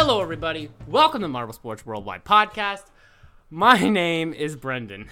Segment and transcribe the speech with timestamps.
[0.00, 0.70] Hello, everybody.
[0.86, 2.84] Welcome to Marble Sports Worldwide podcast.
[3.50, 5.08] My name is Brendan,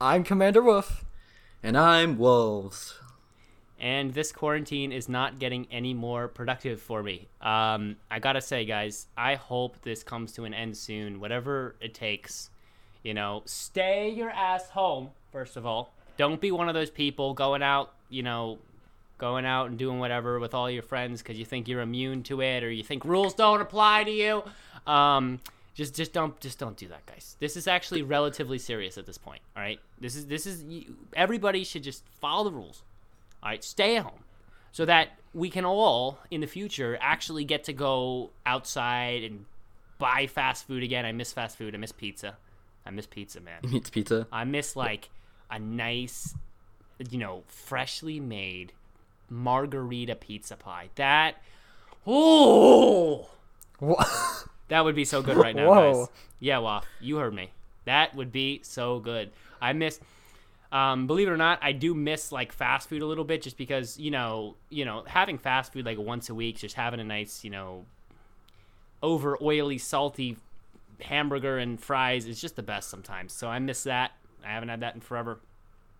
[0.00, 1.04] I'm Commander Wolf.
[1.62, 2.98] And I'm Wolves.
[3.78, 7.28] and this quarantine is not getting any more productive for me.
[7.42, 11.20] Um, I gotta say, guys, I hope this comes to an end soon.
[11.20, 12.48] Whatever it takes,
[13.02, 15.10] you know, stay your ass home.
[15.30, 18.60] First of all, don't be one of those people going out, you know,
[19.24, 22.42] going out and doing whatever with all your friends because you think you're immune to
[22.42, 24.42] it or you think rules don't apply to you.
[24.86, 25.40] Um,
[25.74, 27.34] just, just don't, just don't do that, guys.
[27.40, 29.40] This is actually relatively serious at this point.
[29.56, 30.62] All right, this is, this is.
[31.16, 32.82] Everybody should just follow the rules.
[33.42, 34.24] All right, stay at home
[34.72, 39.46] so that we can all in the future actually get to go outside and
[39.96, 41.06] buy fast food again.
[41.06, 41.74] I miss fast food.
[41.74, 42.36] I miss pizza.
[42.84, 43.60] I miss pizza, man.
[43.72, 44.26] Meets pizza.
[44.30, 45.08] I miss like
[45.50, 46.34] a nice,
[47.08, 48.74] you know, freshly made
[49.28, 50.90] margarita pizza pie.
[50.96, 51.42] That,
[52.06, 53.28] oh,
[54.68, 55.92] that would be so good right now, Whoa.
[56.06, 56.08] guys.
[56.40, 57.50] Yeah, Waf, you heard me.
[57.84, 59.30] That would be so good.
[59.60, 60.00] I miss.
[60.72, 63.56] Um, believe it or not, I do miss like fast food a little bit, just
[63.56, 67.04] because you know, you know, having fast food like once a week, just having a
[67.04, 67.84] nice, you know,
[69.02, 70.36] over oily, salty
[71.00, 73.32] hamburger and fries is just the best sometimes.
[73.32, 74.12] So I miss that.
[74.44, 75.38] I haven't had that in forever.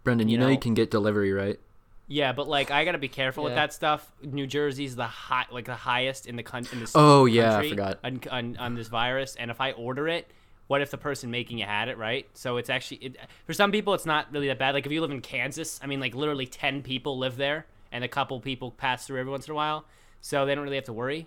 [0.02, 1.58] Brendan, you, you know, know- you can get delivery, right?
[2.06, 4.10] Yeah, but like I gotta be careful with that stuff.
[4.22, 6.76] New Jersey's the high, like the highest in the country.
[6.76, 7.98] In this Oh, yeah, I forgot.
[8.04, 9.36] on, on on this virus.
[9.36, 10.30] And if I order it,
[10.66, 12.26] what if the person making it had it right?
[12.34, 14.74] So it's actually it, for some people it's not really that bad.
[14.74, 18.04] Like if you live in Kansas, I mean, like literally ten people live there, and
[18.04, 19.86] a couple people pass through every once in a while,
[20.20, 21.26] so they don't really have to worry.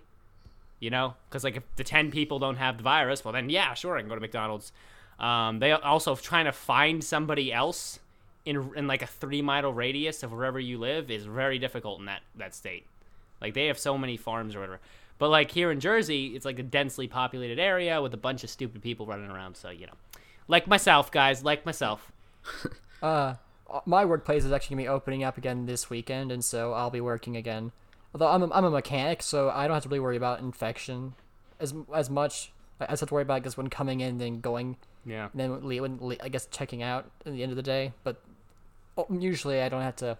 [0.79, 3.73] You know, because like if the ten people don't have the virus, well then yeah,
[3.73, 4.71] sure, I can go to McDonald's.
[5.19, 7.99] Um, they also trying to find somebody else
[8.47, 12.05] in in like a three mile radius of wherever you live is very difficult in
[12.05, 12.85] that that state.
[13.41, 14.79] Like they have so many farms or whatever.
[15.19, 18.49] But like here in Jersey, it's like a densely populated area with a bunch of
[18.49, 19.57] stupid people running around.
[19.57, 19.93] So you know,
[20.47, 22.11] like myself, guys, like myself.
[23.03, 23.35] uh,
[23.85, 27.01] my workplace is actually gonna be opening up again this weekend, and so I'll be
[27.01, 27.71] working again.
[28.13, 31.13] Although I'm a, I'm a mechanic, so I don't have to really worry about infection
[31.59, 32.51] as as much.
[32.79, 35.29] I just have to worry about just when coming in, then going, Yeah.
[35.33, 37.93] and then when I guess checking out at the end of the day.
[38.03, 38.21] But
[38.97, 40.17] Oh, usually I don't have to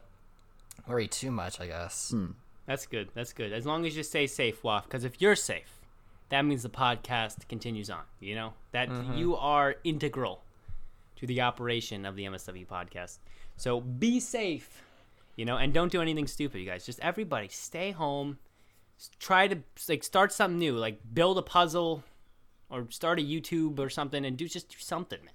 [0.87, 1.59] worry too much.
[1.59, 2.11] I guess.
[2.11, 2.31] Hmm.
[2.65, 3.09] That's good.
[3.13, 3.53] That's good.
[3.53, 4.83] As long as you stay safe, Waf.
[4.83, 5.79] Because if you're safe,
[6.29, 8.03] that means the podcast continues on.
[8.19, 9.17] You know that mm-hmm.
[9.17, 10.43] you are integral
[11.17, 13.19] to the operation of the MSW podcast.
[13.55, 14.83] So be safe,
[15.35, 16.85] you know, and don't do anything stupid, you guys.
[16.85, 18.37] Just everybody stay home.
[19.19, 19.57] Try to
[19.89, 22.03] like start something new, like build a puzzle,
[22.69, 25.33] or start a YouTube or something, and do just do something, man.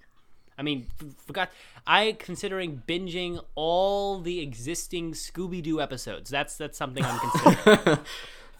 [0.63, 0.87] I mean,
[1.25, 1.49] forgot.
[1.85, 6.29] I considering binging all the existing Scooby Doo episodes.
[6.29, 7.99] That's that's something I'm considering.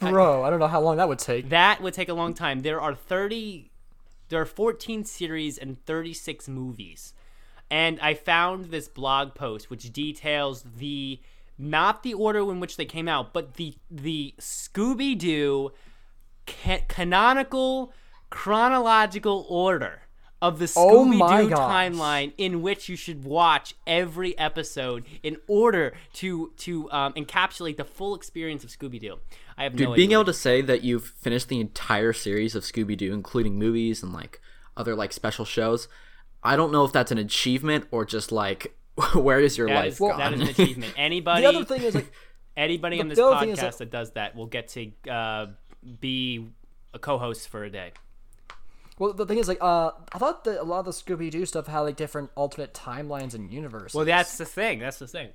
[0.00, 1.48] Bro, I don't know how long that would take.
[1.48, 2.60] that would take a long time.
[2.60, 3.70] There are 30,
[4.28, 7.14] there are 14 series and 36 movies,
[7.70, 11.20] and I found this blog post which details the
[11.56, 15.72] not the order in which they came out, but the the Scooby Doo
[16.46, 17.94] ca- canonical
[18.28, 20.02] chronological order
[20.44, 21.58] of the Oh Scooby Doo gosh.
[21.92, 27.84] timeline in which you should watch every episode in order to to um, encapsulate the
[27.84, 29.18] full experience of Scooby Doo.
[29.56, 30.16] I have Dude, no being idea.
[30.18, 34.12] able to say that you've finished the entire series of Scooby Doo, including movies and
[34.12, 34.40] like
[34.76, 35.88] other like special shows,
[36.42, 38.76] I don't know if that's an achievement or just like
[39.14, 40.18] where is your That life is, gone?
[40.18, 40.92] that is an achievement.
[40.96, 42.12] Anybody, The other thing is like
[42.56, 44.90] anybody on this the other thing is podcast that- that does that will get to
[45.10, 45.46] uh,
[46.00, 46.48] be
[46.92, 47.92] a co-host for a day.
[48.98, 51.46] Well, the thing is, like, uh, I thought that a lot of the Scooby Doo
[51.46, 53.94] stuff had like different alternate timelines and universes.
[53.94, 54.78] Well, that's the thing.
[54.78, 55.30] That's the thing.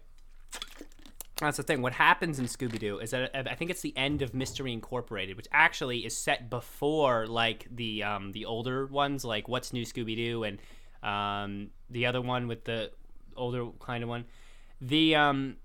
[1.39, 1.81] That's the thing.
[1.81, 5.37] What happens in Scooby Doo is that I think it's the end of Mystery Incorporated,
[5.37, 10.15] which actually is set before like the um, the older ones, like What's New Scooby
[10.15, 10.59] Doo, and
[11.01, 12.91] um, the other one with the
[13.35, 14.25] older kind of one.
[14.81, 15.55] The um,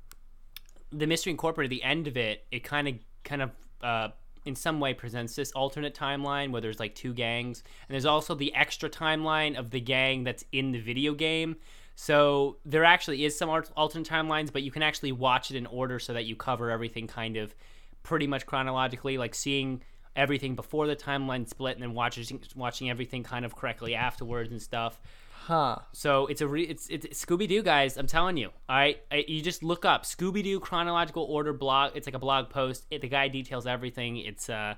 [0.90, 2.94] the Mystery Incorporated, the end of it, it kind of
[3.24, 3.50] kind of
[3.82, 4.08] uh,
[4.44, 8.34] in some way presents this alternate timeline where there's like two gangs, and there's also
[8.34, 11.56] the extra timeline of the gang that's in the video game.
[11.96, 15.98] So there actually is some alternate timelines, but you can actually watch it in order
[15.98, 17.54] so that you cover everything kind of
[18.02, 19.16] pretty much chronologically.
[19.16, 19.82] Like seeing
[20.16, 24.60] everything before the timeline split and then watching watching everything kind of correctly afterwards and
[24.60, 25.00] stuff.
[25.46, 25.76] Huh.
[25.92, 27.98] So it's a re- it's it's Scooby Doo guys.
[27.98, 28.48] I'm telling you.
[28.66, 31.92] All right, I, you just look up Scooby Doo chronological order blog.
[31.94, 32.86] It's like a blog post.
[32.90, 34.16] It, the guy details everything.
[34.16, 34.74] It's uh,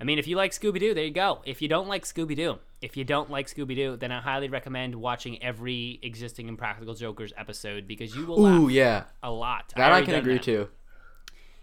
[0.00, 1.42] I mean, if you like Scooby Doo, there you go.
[1.44, 4.48] If you don't like Scooby Doo, if you don't like Scooby Doo, then I highly
[4.48, 9.04] recommend watching every existing Impractical Jokers episode because you will Ooh, yeah.
[9.22, 9.74] a lot.
[9.76, 10.42] That I already can agree that.
[10.44, 10.68] to.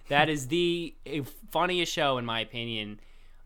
[0.10, 3.00] That is the eh, funniest show in my opinion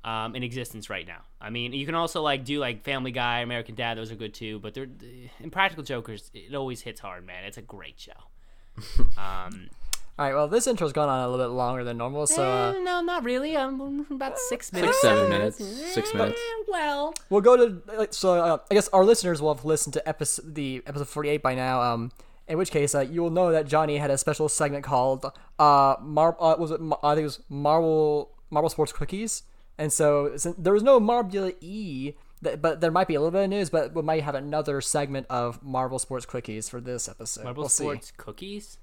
[0.03, 1.21] um, in existence right now.
[1.41, 4.33] I mean, you can also like do like Family Guy, American Dad; those are good
[4.33, 4.59] too.
[4.59, 4.87] But they're
[5.39, 6.31] Impractical Jokers.
[6.33, 7.43] It always hits hard, man.
[7.45, 8.11] It's a great show.
[9.17, 9.69] Um,
[10.17, 10.33] All right.
[10.33, 13.01] Well, this intro's gone on a little bit longer than normal, so uh, eh, no,
[13.01, 13.55] not really.
[13.57, 14.93] Um, about six minutes.
[14.93, 15.57] Six, seven minutes.
[15.93, 16.39] Six minutes.
[16.39, 20.07] Eh, well, we'll go to so uh, I guess our listeners will have listened to
[20.07, 21.81] episode the episode 48 by now.
[21.81, 22.11] Um,
[22.47, 25.25] in which case, uh, you will know that Johnny had a special segment called
[25.59, 29.43] uh, Mar- uh was it Mar- I think it was Marble Marble Sports Quickies,
[29.79, 32.13] and so since there was no Marble E.
[32.41, 34.79] that- But there might be a little bit of news, but we might have another
[34.81, 37.43] segment of Marble Sports Quickies for this episode.
[37.45, 38.77] Marble we'll Sports cookies.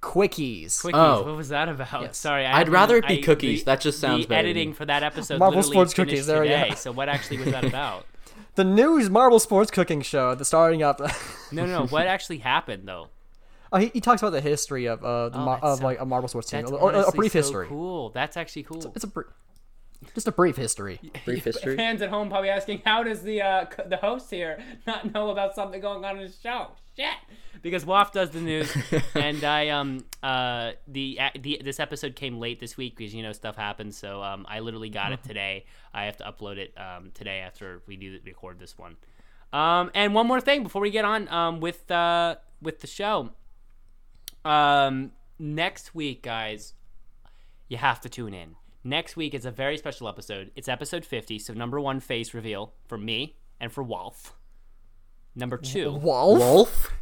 [0.00, 0.82] Quickies.
[0.82, 0.90] Quickies.
[0.94, 1.22] Oh.
[1.22, 2.02] What was that about?
[2.02, 2.18] Yes.
[2.18, 3.60] Sorry, I I'd rather it be I- cookies.
[3.60, 5.38] the- That just sounds the better editing for that episode.
[5.38, 6.62] Marble literally Sports Cookies, there we go.
[6.64, 8.06] today, So what actually was that about?
[8.56, 11.00] The news Marble Sports Cooking Show, the starting up.
[11.52, 11.86] No, no, no.
[11.90, 13.08] What actually happened though?
[13.72, 15.98] oh, he, he talks about the history of uh, the Oh, Mar- of so- like
[16.00, 17.66] a Marble Sports team, That's or, or a brief so history.
[17.68, 18.10] Cool.
[18.10, 18.92] That's actually cool.
[18.94, 19.28] It's a brief,
[20.14, 21.00] just a brief history.
[21.24, 21.76] Brief history.
[21.76, 25.54] Fans at home probably asking, how does the uh, the host here not know about
[25.54, 26.68] something going on in the show?
[26.96, 27.14] Shit.
[27.62, 28.74] Because Waff does the news,
[29.14, 33.32] and I um uh the, the this episode came late this week because you know
[33.32, 33.96] stuff happens.
[33.96, 35.64] So um I literally got it today.
[35.94, 38.96] I have to upload it um today after we do record this one.
[39.52, 43.30] Um and one more thing before we get on um with uh with the show.
[44.44, 46.74] Um next week, guys,
[47.68, 48.56] you have to tune in.
[48.84, 50.50] Next week is a very special episode.
[50.56, 54.34] It's episode 50, so number one face reveal for me and for Wolf.
[55.36, 56.38] Number two, Wolf.
[56.38, 56.92] Wolf.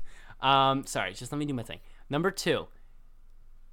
[0.40, 1.80] um, sorry, just let me do my thing.
[2.10, 2.66] Number two,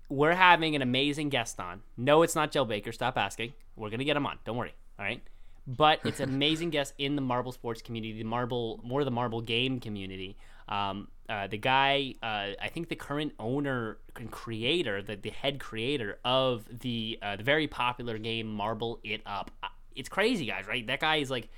[0.09, 1.81] we're having an amazing guest on.
[1.97, 2.91] No, it's not Joe Baker.
[2.91, 3.53] Stop asking.
[3.75, 4.39] We're gonna get him on.
[4.45, 4.73] Don't worry.
[4.97, 5.21] All right.
[5.67, 9.41] But it's an amazing guest in the marble sports community, the marble, more the marble
[9.41, 10.37] game community.
[10.69, 15.59] Um, uh, the guy, uh, I think the current owner and creator, the, the head
[15.59, 19.51] creator of the uh, the very popular game Marble It Up.
[19.61, 20.85] Uh, It's crazy, guys, right?
[20.87, 21.49] That guy is like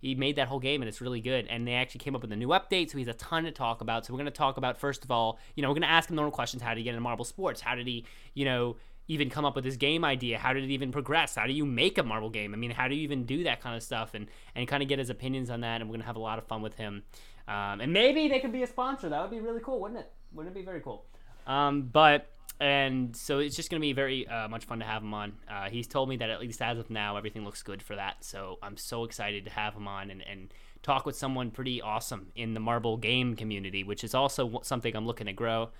[0.00, 1.46] he made that whole game and it's really good.
[1.48, 3.52] And they actually came up with a new update so he has a ton to
[3.52, 4.06] talk about.
[4.06, 6.32] So we're to talk about first of all you know we're to ask him normal
[6.32, 6.62] questions.
[6.62, 7.60] How did he get into marble sports?
[7.60, 8.76] How did he you know
[9.08, 10.38] even come up with this game idea?
[10.38, 11.34] How did it even progress?
[11.34, 12.54] How do you make a marble game?
[12.54, 14.14] I mean how do you even do that kind of stuff?
[14.14, 16.38] And and kind of get his opinions on that and we're to have a lot
[16.38, 17.02] of fun with him
[17.50, 20.10] um, and maybe they could be a sponsor that would be really cool wouldn't it
[20.32, 21.04] wouldn't it be very cool
[21.46, 22.30] um, but
[22.60, 25.32] and so it's just going to be very uh, much fun to have him on.
[25.48, 28.22] Uh, he's told me that at least as of now, everything looks good for that.
[28.22, 30.52] So I'm so excited to have him on and, and
[30.82, 35.06] talk with someone pretty awesome in the marble game community, which is also something I'm
[35.06, 35.70] looking to grow.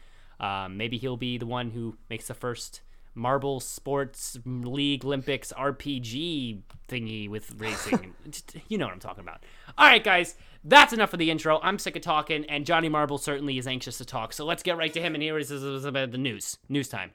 [0.41, 2.81] Um, maybe he'll be the one who makes the first
[3.15, 8.15] Marble Sports League Olympics RPG thingy with racing.
[8.69, 9.45] You know what I'm talking about.
[9.77, 11.61] All right, guys, that's enough of the intro.
[11.63, 14.33] I'm sick of talking, and Johnny Marble certainly is anxious to talk.
[14.33, 15.15] So let's get right to him.
[15.15, 16.59] And here is the news.
[16.69, 17.13] News time.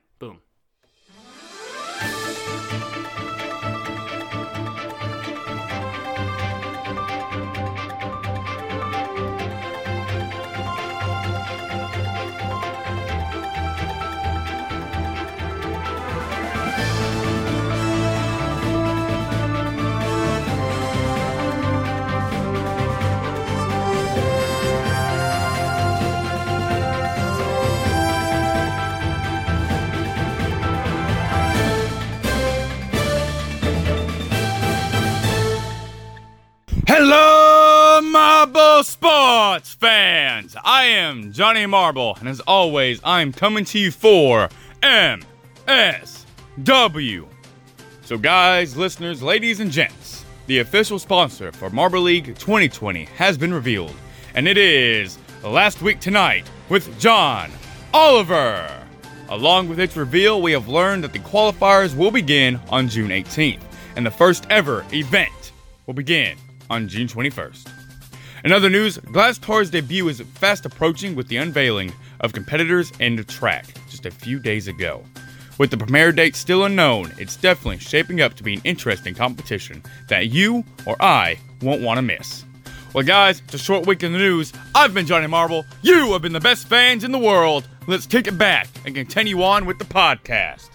[38.85, 40.55] Sports fans!
[40.63, 44.47] I am Johnny Marble, and as always, I'm coming to you for
[44.83, 45.25] MSW.
[48.03, 53.51] So, guys, listeners, ladies, and gents, the official sponsor for Marble League 2020 has been
[53.51, 53.95] revealed,
[54.35, 57.49] and it is Last Week Tonight with John
[57.91, 58.71] Oliver.
[59.29, 63.63] Along with its reveal, we have learned that the qualifiers will begin on June 18th,
[63.95, 65.53] and the first ever event
[65.87, 66.37] will begin
[66.69, 67.74] on June 21st.
[68.45, 73.23] In other news, Glasscar's debut is fast approaching with the unveiling of competitors and the
[73.23, 75.03] track just a few days ago.
[75.57, 79.81] With the premiere date still unknown, it's definitely shaping up to be an interesting competition
[80.09, 82.45] that you or I won't want to miss.
[82.93, 84.53] Well, guys, it's a short week in the news.
[84.75, 85.65] I've been Johnny Marble.
[85.81, 87.67] You have been the best fans in the world.
[87.87, 90.69] Let's kick it back and continue on with the podcast.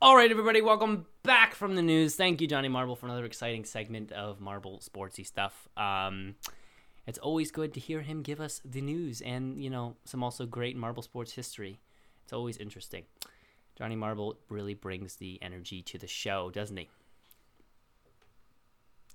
[0.00, 2.14] All right, everybody, welcome back from the news.
[2.14, 5.66] Thank you, Johnny Marble, for another exciting segment of Marble sportsy stuff.
[5.76, 6.36] Um,
[7.08, 10.46] it's always good to hear him give us the news and you know some also
[10.46, 11.80] great Marble sports history.
[12.22, 13.06] It's always interesting.
[13.76, 16.88] Johnny Marble really brings the energy to the show, doesn't he?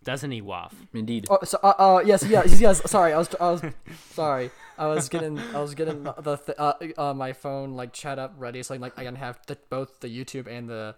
[0.04, 0.76] Doesn't he, Waff?
[0.94, 1.28] Indeed.
[1.30, 2.82] Oh, so, uh, uh, yes, yes, yes.
[2.90, 3.62] Sorry, I was, I was,
[4.12, 4.52] sorry.
[4.78, 8.20] I was getting, I was getting the, the th- uh, uh, my phone like chat
[8.20, 10.96] up ready, so I'm like I can have the, both the YouTube and the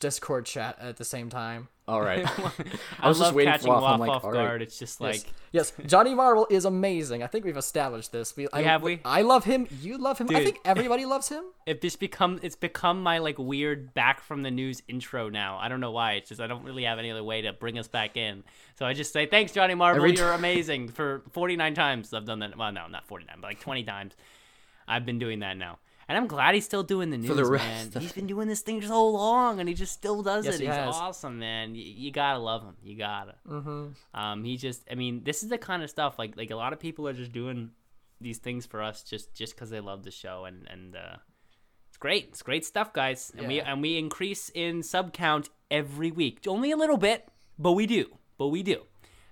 [0.00, 1.68] Discord chat at the same time.
[1.88, 2.24] All right.
[3.00, 3.82] I, was just waiting for catching Waff.
[3.84, 4.46] I'm like, off all right.
[4.46, 4.62] guard.
[4.62, 7.22] It's just like Yes, Johnny Marble is amazing.
[7.22, 8.36] I think we've established this.
[8.36, 9.00] We, I, have we?
[9.04, 9.66] I love him.
[9.80, 10.28] You love him.
[10.30, 11.44] I think everybody loves him.
[11.66, 15.58] it just become it's become my like weird back from the news intro now.
[15.58, 16.12] I don't know why.
[16.12, 18.44] It's just I don't really have any other way to bring us back in.
[18.78, 20.04] So I just say thanks, Johnny Marble.
[20.04, 20.88] Every You're amazing.
[20.88, 22.56] For 49 times I've done that.
[22.56, 24.14] Well, no, not 49, but like 20 times.
[24.86, 25.78] I've been doing that now.
[26.08, 27.86] And I'm glad he's still doing the news, the man.
[27.94, 30.60] of- He's been doing this thing so long, and he just still does Yes, it.
[30.62, 30.94] he He's has.
[30.94, 31.74] awesome, man.
[31.74, 32.76] You, you gotta love him.
[32.82, 33.36] You gotta.
[33.48, 33.86] Mm-hmm.
[34.14, 36.72] Um, he just, I mean, this is the kind of stuff like like a lot
[36.72, 37.70] of people are just doing
[38.20, 41.16] these things for us just just because they love the show, and and uh,
[41.88, 42.26] it's great.
[42.30, 43.32] It's great stuff, guys.
[43.38, 46.40] And we and we increase in sub count every week.
[46.46, 47.28] Only a little bit,
[47.58, 48.06] but we do.
[48.38, 48.82] But we do.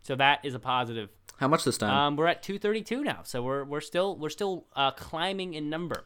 [0.03, 1.09] So that is a positive.
[1.39, 1.91] How much this time?
[1.91, 6.05] Um, we're at 232 now, so we're we're still we're still uh, climbing in number.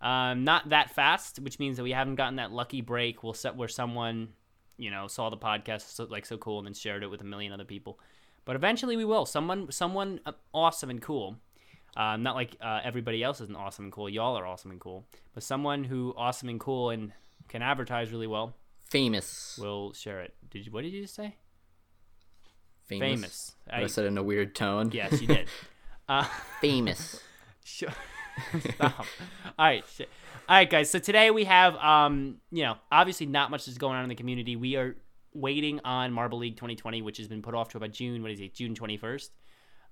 [0.00, 3.22] Um, not that fast, which means that we haven't gotten that lucky break.
[3.22, 4.28] We'll set where someone,
[4.78, 7.24] you know, saw the podcast so, like so cool and then shared it with a
[7.24, 7.98] million other people.
[8.46, 9.26] But eventually we will.
[9.26, 11.36] Someone, someone uh, awesome and cool.
[11.96, 14.08] Uh, not like uh, everybody else isn't awesome and cool.
[14.08, 15.06] Y'all are awesome and cool.
[15.34, 17.12] But someone who awesome and cool and
[17.48, 18.54] can advertise really well
[18.84, 19.58] famous.
[19.60, 20.34] will share it.
[20.50, 20.72] Did you?
[20.72, 21.34] What did you just say?
[22.86, 23.08] famous.
[23.08, 23.54] Famous.
[23.70, 24.90] I, I- said it in a weird tone.
[24.92, 25.46] Yes, you did.
[26.08, 26.26] Uh,
[26.60, 27.20] Famous.
[27.64, 27.90] Sure.
[28.74, 28.98] Stop.
[29.58, 29.84] All right.
[29.94, 30.08] Shit.
[30.48, 30.90] All right, guys.
[30.90, 34.14] So today we have, um, you know, obviously not much is going on in the
[34.14, 34.56] community.
[34.56, 34.96] We are
[35.32, 38.22] waiting on Marble League 2020, which has been put off to about June.
[38.22, 38.54] What is it?
[38.54, 39.28] June 21st.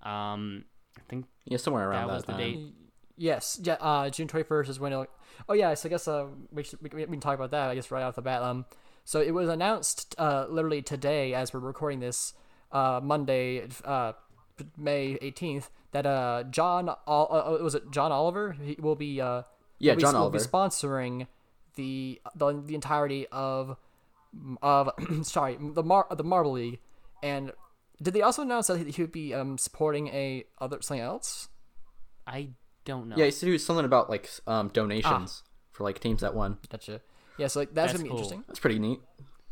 [0.02, 0.64] Um,
[0.96, 2.40] I think Yeah, somewhere around that that, was the time.
[2.40, 2.74] date.
[3.16, 3.74] Yes, yeah.
[3.80, 4.92] Uh, June twenty first is when.
[4.92, 5.06] It'll,
[5.48, 7.68] oh yeah, so I guess uh, we, should, we, we can talk about that.
[7.68, 8.42] I guess right off the bat.
[8.42, 8.64] Um,
[9.04, 12.32] so it was announced uh, literally today as we're recording this,
[12.70, 14.12] uh, Monday, uh,
[14.76, 17.28] May eighteenth, that uh, John, Ol-
[17.60, 18.52] uh, was it John Oliver?
[18.52, 19.42] He will be uh,
[19.78, 20.44] Yeah, will be, John will be Oliver.
[20.50, 21.26] sponsoring
[21.76, 23.76] the the, the entirety of
[24.62, 24.90] of
[25.22, 26.80] sorry the Mar the Marble League,
[27.22, 27.52] and
[28.02, 31.48] did they also announce that he would be um supporting a other something else?
[32.26, 32.50] I
[32.84, 33.16] don't know.
[33.16, 36.58] Yeah, he said he was something about like um, donations for like teams that won.
[36.70, 37.00] Gotcha.
[37.38, 38.18] Yeah, so like that's, That's gonna be cool.
[38.18, 38.44] interesting.
[38.48, 39.00] That's pretty neat.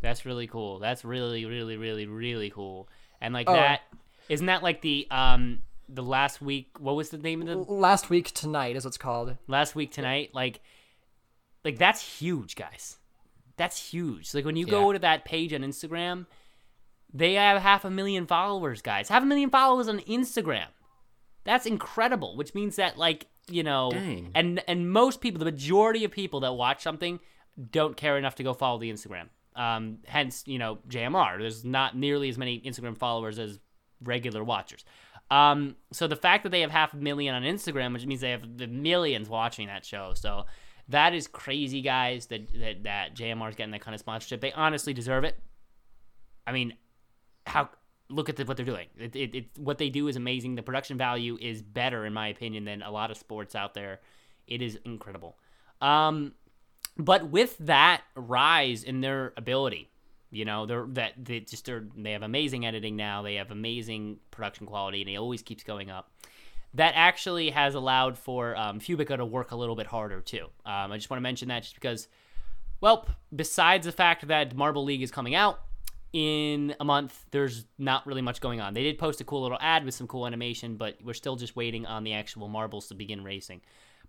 [0.03, 0.79] That's really cool.
[0.79, 2.89] That's really, really, really, really cool.
[3.21, 3.55] And like Oh.
[3.55, 3.81] that,
[4.29, 6.71] isn't that like the um the last week?
[6.79, 9.37] What was the name of the Last week tonight is what's called.
[9.47, 10.61] last week tonight like
[11.67, 12.97] like that's huge guys
[13.57, 16.27] that's huge like when you go to that page on instagram
[17.13, 20.67] they have half a million followers guys half a million followers on instagram
[21.45, 24.31] that's incredible which means that like you know Dang.
[24.35, 27.19] and and most people the majority of people that watch something
[27.73, 31.97] don't care enough to go follow the instagram um hence you know jmr there's not
[31.97, 33.59] nearly as many instagram followers as
[34.03, 34.85] regular watchers
[35.31, 38.31] um so the fact that they have half a million on instagram which means they
[38.31, 40.45] have the millions watching that show so
[40.89, 44.53] that is crazy guys that that, that jmr is getting that kind of sponsorship they
[44.53, 45.39] honestly deserve it
[46.47, 46.75] i mean
[47.47, 47.69] how
[48.09, 48.89] look at the, what they're doing.
[48.99, 50.55] It, it, it, what they do is amazing.
[50.55, 54.01] The production value is better, in my opinion, than a lot of sports out there.
[54.47, 55.37] It is incredible.
[55.81, 56.33] Um,
[56.97, 59.91] but with that rise in their ability,
[60.31, 63.23] you know, they're that they just are they have amazing editing now.
[63.23, 66.11] They have amazing production quality, and it always keeps going up.
[66.75, 70.47] That actually has allowed for um, Fubica to work a little bit harder too.
[70.65, 72.09] Um, I just want to mention that just because
[72.81, 75.61] well, besides the fact that Marble League is coming out
[76.13, 78.75] in a month, there's not really much going on.
[78.75, 81.57] They did post a cool little ad with some cool animation, but we're still just
[81.57, 83.61] waiting on the actual marbles to begin racing.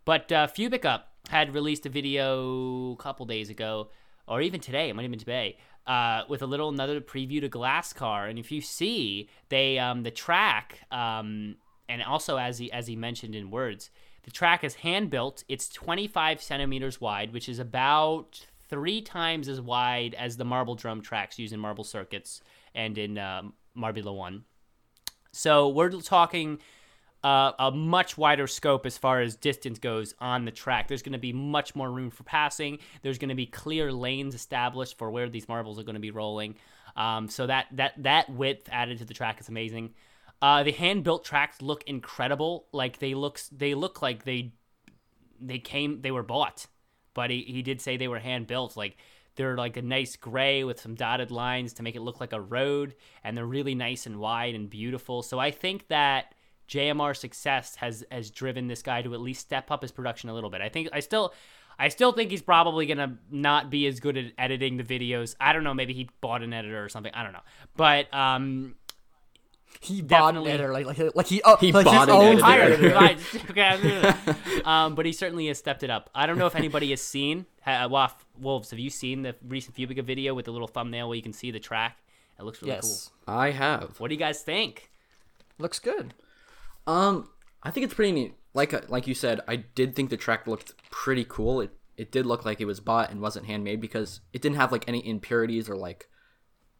[0.05, 3.89] But uh, Fubica had released a video a couple days ago,
[4.27, 5.57] or even today, it might have been today,
[5.87, 8.27] uh, with a little another preview to Glass Car.
[8.27, 11.55] And if you see, they um, the track, um,
[11.89, 13.89] and also as he as he mentioned in words,
[14.23, 15.43] the track is hand built.
[15.47, 21.01] It's 25 centimeters wide, which is about three times as wide as the marble drum
[21.01, 22.41] tracks used in marble circuits
[22.75, 24.43] and in um, Marbula One.
[25.31, 26.59] So we're talking
[27.23, 30.87] a much wider scope as far as distance goes on the track.
[30.87, 32.79] There's going to be much more room for passing.
[33.01, 36.11] There's going to be clear lanes established for where these marbles are going to be
[36.11, 36.55] rolling.
[36.95, 39.93] Um, so that that that width added to the track is amazing.
[40.41, 42.67] Uh, the hand built tracks look incredible.
[42.71, 44.53] Like they look they look like they
[45.39, 46.65] they came they were bought,
[47.13, 48.77] but he, he did say they were hand built.
[48.77, 48.97] Like
[49.35, 52.41] they're like a nice gray with some dotted lines to make it look like a
[52.41, 55.21] road, and they're really nice and wide and beautiful.
[55.21, 56.33] So I think that
[56.69, 60.33] JMR's success has has driven this guy to at least step up his production a
[60.33, 60.61] little bit.
[60.61, 61.33] I think I still
[61.79, 65.35] I still think he's probably gonna not be as good at editing the videos.
[65.39, 67.13] I don't know, maybe he bought an editor or something.
[67.13, 67.41] I don't know.
[67.75, 68.75] But um
[69.79, 70.51] He bought an Definitely.
[70.51, 72.89] editor, like like like he oh, He like bought his an own editor.
[72.93, 73.37] hired editor.
[73.51, 74.61] Okay.
[74.65, 76.09] um, but he certainly has stepped it up.
[76.15, 78.71] I don't know if anybody has seen uh, Waf Wolves.
[78.71, 81.51] Have you seen the recent Fubica video with the little thumbnail where you can see
[81.51, 81.97] the track?
[82.39, 82.89] It looks really cool.
[82.89, 83.99] Yes, I have.
[83.99, 84.89] What do you guys think?
[85.59, 86.13] looks good.
[86.87, 87.29] Um,
[87.61, 88.33] I think it's pretty neat.
[88.53, 91.61] Like uh, like you said, I did think the track looked pretty cool.
[91.61, 94.71] It it did look like it was bought and wasn't handmade because it didn't have
[94.71, 96.09] like any impurities or like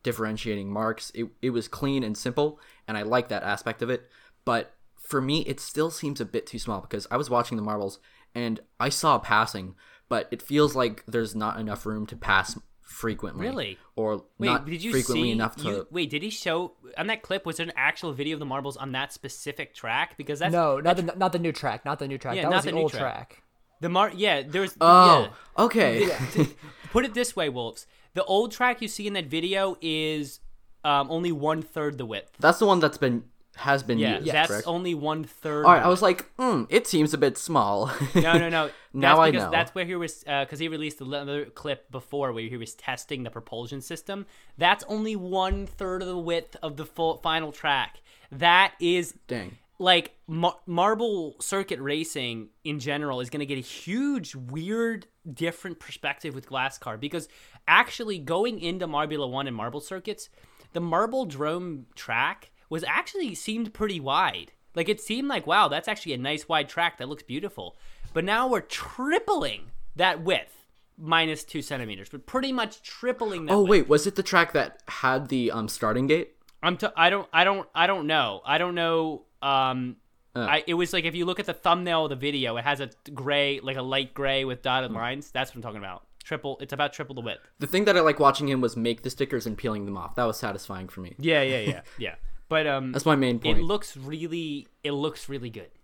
[0.03, 1.11] differentiating marks.
[1.13, 4.09] It it was clean and simple, and I like that aspect of it.
[4.45, 7.63] But for me, it still seems a bit too small because I was watching the
[7.63, 7.99] marbles
[8.33, 9.75] and I saw passing,
[10.09, 13.45] but it feels like there's not enough room to pass frequently.
[13.45, 13.77] Really?
[13.95, 15.31] Or Wait, not did you frequently see?
[15.31, 15.63] enough to.
[15.63, 17.45] you- wait, did he show on that clip?
[17.45, 20.17] Was there an actual video of the marbles on that specific track?
[20.17, 22.35] Because that's No, not the not the new track, not the new track.
[22.35, 23.01] Yeah, that not was the, the old track.
[23.29, 23.43] track.
[23.81, 24.11] the mar.
[24.15, 24.75] Yeah, there's.
[24.81, 25.21] oh,
[25.57, 25.63] yeah.
[25.65, 26.09] okay.
[26.91, 27.85] Put it this way, Wolves.
[28.13, 30.39] The old track you see in that video is
[30.83, 32.31] um, only one third the width.
[32.39, 33.25] That's the one that's been
[33.57, 34.31] has been Yeah, used.
[34.31, 34.67] that's correct?
[34.67, 35.65] only one third.
[35.65, 37.91] All right, I was like, hmm, it seems a bit small.
[38.15, 38.69] No, no, no.
[38.93, 39.51] Now that's I know.
[39.51, 43.29] That's where he was, because he released another clip before where he was testing the
[43.29, 44.25] propulsion system.
[44.57, 48.01] That's only one third of the width of the full final track.
[48.31, 49.57] That is Dang.
[49.77, 55.77] like mar- marble circuit racing in general is going to get a huge weird different
[55.79, 57.27] perspective with glass car because
[57.67, 60.29] actually going into marbula 1 and marble circuits
[60.73, 65.87] the marble drome track was actually seemed pretty wide like it seemed like wow that's
[65.87, 67.75] actually a nice wide track that looks beautiful
[68.13, 70.53] but now we're tripling that width
[70.97, 73.69] minus two centimeters but pretty much tripling that Oh width.
[73.69, 76.33] wait, was it the track that had the um starting gate?
[76.63, 78.41] I'm t- I don't I don't I don't know.
[78.45, 79.97] I don't know um
[80.35, 82.79] I it was like if you look at the thumbnail of the video, it has
[82.79, 85.29] a gray like a light gray with dotted lines.
[85.31, 86.03] That's what I'm talking about.
[86.23, 87.41] Triple it's about triple the width.
[87.59, 90.15] The thing that I like watching him was make the stickers and peeling them off.
[90.15, 91.15] That was satisfying for me.
[91.19, 91.81] Yeah, yeah, yeah.
[91.97, 92.15] yeah.
[92.49, 93.59] But um That's my main point.
[93.59, 95.69] it looks really it looks really good.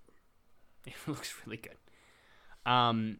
[0.85, 1.77] It looks really good.
[2.69, 3.19] Um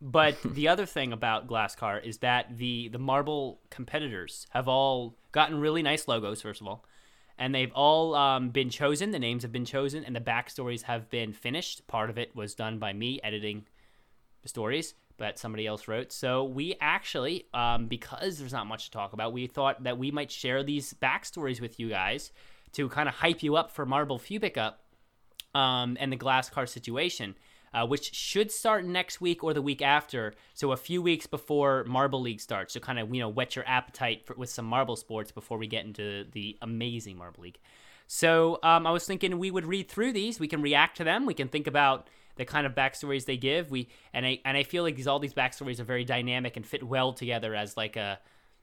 [0.00, 5.60] but the other thing about Glasscar is that the the marble competitors have all gotten
[5.60, 6.84] really nice logos first of all.
[7.38, 9.10] And they've all um, been chosen.
[9.10, 11.86] The names have been chosen, and the backstories have been finished.
[11.88, 13.64] Part of it was done by me editing
[14.42, 16.12] the stories, but somebody else wrote.
[16.12, 20.10] So we actually, um, because there's not much to talk about, we thought that we
[20.10, 22.32] might share these backstories with you guys
[22.72, 24.74] to kind of hype you up for Marble Fubica
[25.54, 27.34] um, and the glass car situation,
[27.74, 30.34] uh, which should start next week or the week after.
[30.54, 33.66] So a few weeks before Marble League starts, to kind of you know whet your
[33.68, 37.58] appetite for, with some Marble sports before we get into the amazing Marble League.
[38.06, 40.38] So um, I was thinking we would read through these.
[40.38, 41.24] We can react to them.
[41.24, 43.70] We can think about the kind of backstories they give.
[43.70, 46.66] We and I and I feel like these all these backstories are very dynamic and
[46.66, 48.18] fit well together as like a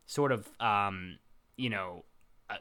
[0.06, 1.18] sort of um,
[1.56, 2.04] you know
[2.50, 2.56] uh,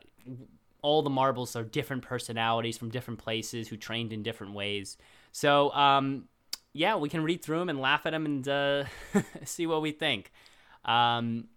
[0.82, 4.96] all the marbles are different personalities from different places who trained in different ways.
[5.32, 6.24] So um,
[6.72, 8.84] yeah, we can read through them and laugh at them and uh,
[9.44, 10.30] see what we think.
[10.84, 11.48] Um,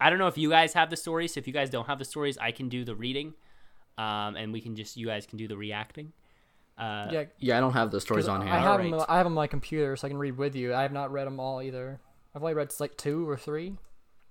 [0.00, 1.34] I don't know if you guys have the stories.
[1.34, 3.34] So if you guys don't have the stories, I can do the reading,
[3.96, 6.12] um, and we can just you guys can do the reacting.
[6.76, 8.64] Uh, Yeah, yeah, I don't have the stories on I hand.
[8.64, 9.04] have them.
[9.08, 10.74] I have them on my computer, so I can read with you.
[10.74, 12.00] I have not read them all either.
[12.34, 13.76] I've only read like two or three.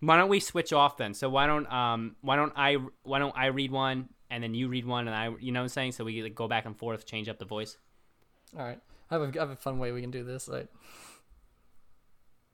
[0.01, 1.15] Why don't we switch off then?
[1.15, 4.67] So why don't um why don't I why don't I read one and then you
[4.67, 5.91] read one and I you know what I'm saying?
[5.93, 7.77] So we like, go back and forth, change up the voice.
[8.57, 10.47] All right, I have a, I have a fun way we can do this.
[10.47, 10.67] Like,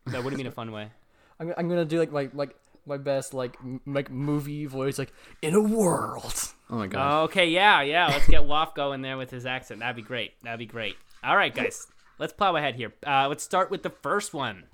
[0.05, 0.89] No, what do you mean a fun way?
[1.39, 2.55] I'm, I'm gonna do like my like
[2.85, 6.33] my best like m- like movie voice, like in a world.
[6.69, 6.99] Oh my god.
[7.11, 8.07] Oh, okay, yeah, yeah.
[8.07, 9.79] Let's get Woff going there with his accent.
[9.81, 10.33] That'd be great.
[10.43, 10.95] That'd be great.
[11.23, 11.87] All right, guys.
[12.17, 12.93] Let's plow ahead here.
[13.05, 14.65] Uh, let's start with the first one.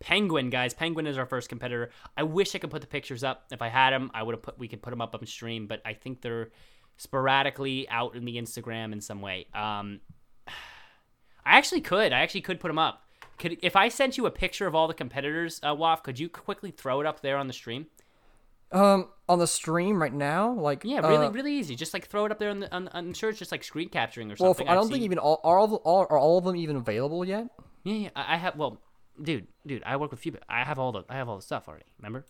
[0.00, 0.72] Penguin, guys.
[0.74, 1.90] Penguin is our first competitor.
[2.16, 3.44] I wish I could put the pictures up.
[3.52, 4.58] If I had them, I would have put.
[4.58, 6.50] We could put them up on stream, but I think they're
[6.96, 9.46] sporadically out in the Instagram in some way.
[9.54, 10.00] Um,
[11.44, 12.12] I actually could.
[12.12, 13.04] I actually could put them up.
[13.38, 16.28] Could if I sent you a picture of all the competitors, uh, Woff, could you
[16.28, 17.86] quickly throw it up there on the stream?
[18.72, 21.74] Um, on the stream right now, like Yeah, really, uh, really easy.
[21.74, 22.72] Just like throw it up there on the.
[22.74, 24.68] On, I'm sure it's just like screen capturing or something.
[24.68, 26.56] I I've don't think seen- even all are all, of- all are all of them
[26.56, 27.48] even available yet.
[27.84, 28.08] Yeah, yeah.
[28.14, 28.56] I I have.
[28.56, 28.80] Well,
[29.22, 30.36] dude, dude, I work with few.
[30.48, 31.04] I have all the.
[31.08, 31.86] I have all the stuff already.
[31.98, 32.24] Remember?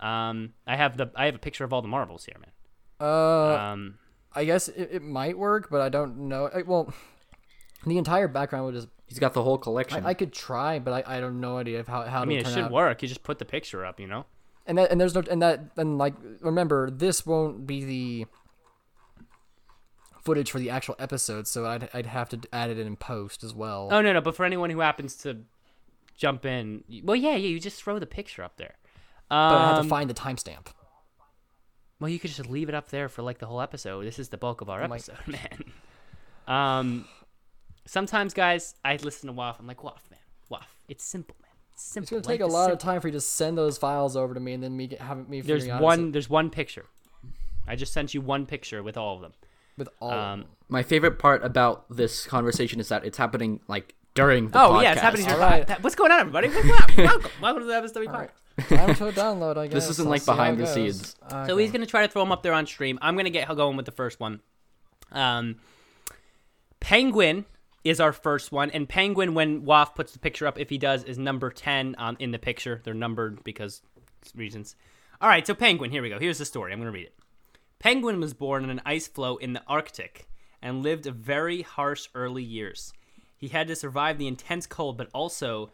[0.00, 1.10] Um, I have the.
[1.16, 2.50] I have a picture of all the marbles here, man.
[3.00, 3.98] Uh, Um,
[4.34, 6.48] I guess it, it might work, but I don't know.
[6.52, 6.92] I, well,
[7.86, 10.04] the entire background would just He's got the whole collection.
[10.04, 12.26] I, I could try, but I, I don't know idea of how how I to
[12.26, 12.70] mean, it should out.
[12.70, 13.00] work.
[13.02, 14.26] You just put the picture up, you know.
[14.66, 18.26] And that and there's no and that and like remember this won't be the
[20.22, 23.54] footage for the actual episode, so I'd I'd have to add it in post as
[23.54, 23.88] well.
[23.90, 24.20] Oh no, no.
[24.20, 25.38] But for anyone who happens to
[26.18, 27.48] jump in, well, yeah, yeah.
[27.48, 28.74] You just throw the picture up there.
[29.30, 30.66] Um, but I have to find the timestamp.
[32.00, 34.04] Well, you could just leave it up there for like the whole episode.
[34.04, 35.64] This is the bulk of our my- episode, man.
[36.46, 37.04] Um,
[37.86, 39.58] sometimes, guys, I listen to Waff.
[39.58, 40.68] I'm like, Waff, man, Waff.
[40.88, 41.50] It's simple, man.
[41.72, 42.18] It's simple.
[42.18, 44.16] It's gonna take Life a is lot of time for you to send those files
[44.16, 46.12] over to me, and then me get, have me There's figuring out one.
[46.12, 46.86] There's one picture.
[47.66, 49.32] I just sent you one picture with all of them.
[49.76, 50.10] with all.
[50.10, 50.48] of Um, them.
[50.70, 54.82] My favorite part about this conversation is that it's happening like during the oh podcast.
[54.82, 55.26] yeah, it's happening.
[55.28, 55.64] All Here.
[55.68, 55.82] right.
[55.82, 56.48] What's going on, everybody?
[56.48, 58.06] Welcome, welcome, welcome to the episode.
[58.08, 58.30] All right.
[58.68, 59.56] Time to download.
[59.56, 59.74] I guess.
[59.74, 60.74] This isn't I'll like see how behind the goes.
[60.74, 61.16] scenes.
[61.46, 62.98] So he's gonna try to throw them up there on stream.
[63.00, 64.40] I'm gonna get going with the first one.
[65.12, 65.56] Um,
[66.80, 67.44] Penguin
[67.84, 71.04] is our first one, and Penguin, when Waff puts the picture up, if he does,
[71.04, 72.80] is number ten um, in the picture.
[72.82, 73.82] They're numbered because
[74.34, 74.74] reasons.
[75.20, 75.92] All right, so Penguin.
[75.92, 76.18] Here we go.
[76.18, 76.72] Here's the story.
[76.72, 77.14] I'm gonna read it.
[77.78, 80.26] Penguin was born on an ice floe in the Arctic
[80.60, 82.92] and lived a very harsh early years.
[83.38, 85.70] He had to survive the intense cold, but also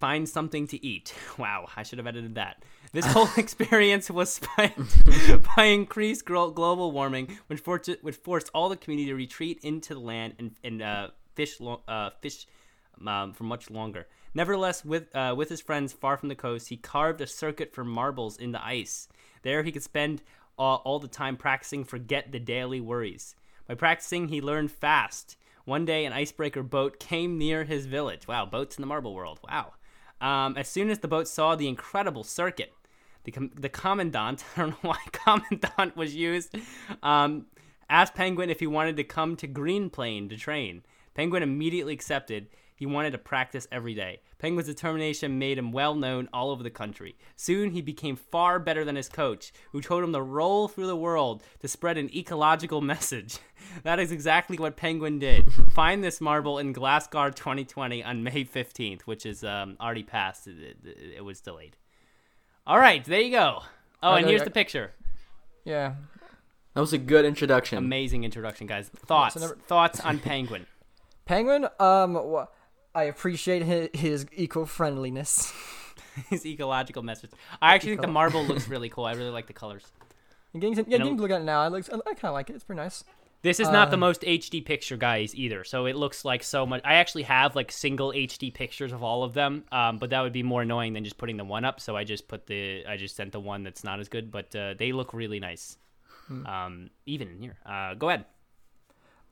[0.00, 1.14] find something to eat.
[1.38, 2.62] Wow, I should have edited that.
[2.92, 5.04] This whole experience was spiked
[5.56, 10.00] by increased global warming, which, for- which forced all the community to retreat into the
[10.00, 12.46] land and, and uh, fish lo- uh, fish
[13.06, 14.06] um, for much longer.
[14.34, 17.84] Nevertheless, with uh, with his friends far from the coast, he carved a circuit for
[17.84, 19.08] marbles in the ice.
[19.42, 20.22] There, he could spend
[20.58, 23.34] all the time practicing forget the daily worries.
[23.68, 25.36] By practicing, he learned fast.
[25.66, 28.28] One day, an icebreaker boat came near his village.
[28.28, 29.40] Wow, boats in the marble world.
[29.48, 29.74] Wow.
[30.20, 32.72] Um, as soon as the boat saw the incredible circuit,
[33.24, 36.56] the, com- the commandant, I don't know why commandant was used,
[37.02, 37.46] um,
[37.90, 40.84] asked Penguin if he wanted to come to Green Plain to train.
[41.14, 42.46] Penguin immediately accepted.
[42.76, 44.20] He wanted to practice every day.
[44.38, 47.16] Penguin's determination made him well known all over the country.
[47.34, 50.94] Soon he became far better than his coach, who told him to roll through the
[50.96, 53.38] world to spread an ecological message.
[53.82, 55.50] That is exactly what Penguin did.
[55.74, 60.46] Find this marble in Glasscar 2020 on May 15th, which is um, already passed.
[60.46, 61.76] It, it, it was delayed.
[62.66, 63.62] All right, there you go.
[64.02, 64.92] Oh, and here's the picture.
[65.64, 65.94] Yeah.
[66.74, 67.78] That was a good introduction.
[67.78, 68.90] Amazing introduction, guys.
[68.90, 69.36] Thoughts?
[69.36, 70.66] never- Thoughts on Penguin?
[71.24, 71.66] Penguin.
[71.80, 72.46] Um.
[72.96, 75.52] I appreciate his, his eco-friendliness.
[76.30, 77.30] His ecological message.
[77.60, 79.04] I actually think the marble looks really cool.
[79.04, 79.84] I really like the colors.
[80.54, 81.60] Getting, to, yeah, getting to look at it now.
[81.60, 81.90] I looks.
[81.90, 82.54] I kind of like it.
[82.54, 83.04] It's pretty nice.
[83.42, 85.62] This is not Uh, the most HD picture, guys, either.
[85.62, 86.80] So it looks like so much.
[86.86, 90.32] I actually have like single HD pictures of all of them, um, but that would
[90.32, 91.80] be more annoying than just putting the one up.
[91.80, 94.56] So I just put the, I just sent the one that's not as good, but
[94.56, 95.76] uh, they look really nice.
[96.28, 96.46] Hmm.
[96.46, 97.58] Um, even in here.
[97.66, 98.24] Uh, go ahead,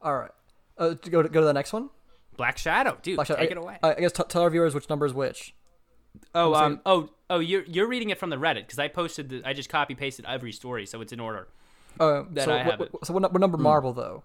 [0.03, 0.31] All right.
[0.77, 1.89] Uh, to go to go to the next one.
[2.37, 3.79] Black Shadow, dude, Black Shadow, take I, it away.
[3.83, 5.55] I, I guess t- tell our viewers which number is which.
[6.35, 9.43] oh, um, oh, oh, you're you're reading it from the Reddit because I posted the,
[9.45, 11.49] I just copy pasted every story, so it's in order.
[12.01, 13.07] Oh, That so I what, have what- it.
[13.07, 14.25] so what, what number Marvel though?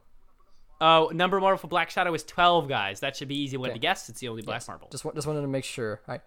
[0.82, 3.02] Oh, number marble for Black Shadow is twelve, guys.
[3.02, 4.08] That should be easy one to guess.
[4.08, 4.88] It's the only black marble.
[4.90, 6.00] Just just wanted to make sure.
[6.08, 6.22] All right.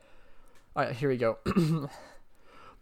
[0.77, 0.95] All right.
[0.95, 1.39] Here we go.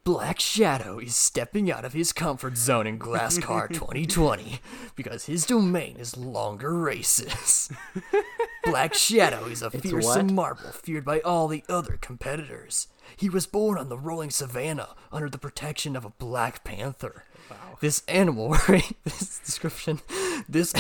[0.03, 4.59] Black Shadow is stepping out of his comfort zone in Glasscar 2020
[4.97, 7.71] because his domain is longer races.
[8.65, 10.35] Black Shadow is a fearsome what?
[10.35, 12.89] marble feared by all the other competitors.
[13.15, 17.25] He was born on the rolling savannah under the protection of a black panther.
[17.51, 17.57] Wow.
[17.81, 18.57] This animal,
[19.05, 20.01] this description,
[20.49, 20.73] this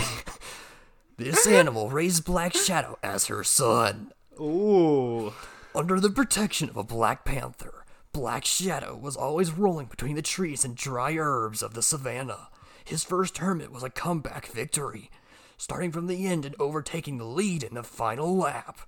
[1.18, 4.12] this animal raised Black Shadow as her son.
[4.40, 5.34] Ooh.
[5.74, 10.64] Under the protection of a black panther, Black Shadow was always rolling between the trees
[10.64, 12.48] and dry herbs of the savannah.
[12.84, 15.10] His first hermit was a comeback victory,
[15.56, 18.80] starting from the end and overtaking the lead in the final lap.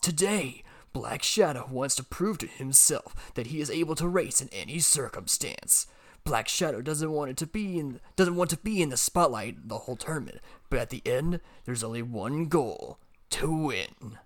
[0.00, 0.62] Today,
[0.94, 4.78] Black Shadow wants to prove to himself that he is able to race in any
[4.78, 5.86] circumstance.
[6.24, 9.68] Black Shadow doesn't want it to be in doesn't want to be in the spotlight
[9.68, 10.38] the whole tournament,
[10.70, 12.98] but at the end, there's only one goal:
[13.30, 14.18] to win.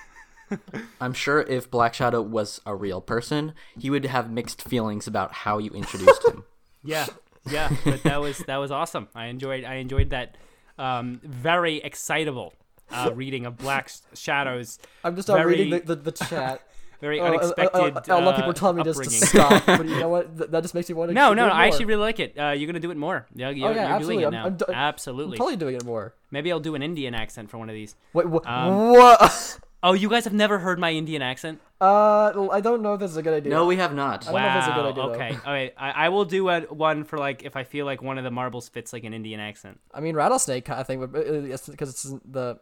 [1.01, 5.33] I'm sure if Black Shadow was a real person, he would have mixed feelings about
[5.33, 6.45] how you introduced him.
[6.87, 7.07] Yeah,
[7.51, 9.09] yeah, but that was that was awesome.
[9.14, 10.37] I enjoyed I enjoyed that
[10.79, 12.53] um, very excitable
[12.90, 14.79] uh, reading of Black Shadows.
[15.03, 16.61] I'm just not very, reading the, the, the chat.
[17.01, 18.11] very Oh, uh, uh, unexpected.
[18.12, 20.37] uh, a lot of people telling me just to stop, but you know what?
[20.37, 21.14] Th- that just makes me want to.
[21.14, 22.38] No, no, it no, I actually really like it.
[22.38, 23.27] Uh, you're gonna do it more.
[23.35, 24.14] Yeah, you're, Oh yeah, you're absolutely.
[24.14, 24.45] doing it I'm, now.
[24.47, 25.38] I'm, d- I'm absolutely.
[25.38, 26.14] totally doing it more.
[26.31, 27.95] Maybe I'll do an Indian accent for one of these.
[28.12, 29.59] Wait, wh- Um, what?
[29.87, 31.61] Oh, you guys have never heard my Indian accent?
[31.79, 33.51] Uh, I don't know if this is a good idea.
[33.53, 34.27] No, we have not.
[34.27, 35.12] I don't know if it's a good Wow, idea, though.
[35.12, 35.73] Okay, okay.
[35.77, 38.31] I, I will do a, one for like if I feel like one of the
[38.31, 39.79] marbles fits like an Indian accent.
[39.92, 42.59] I mean, rattlesnake kind of thing, but because it's the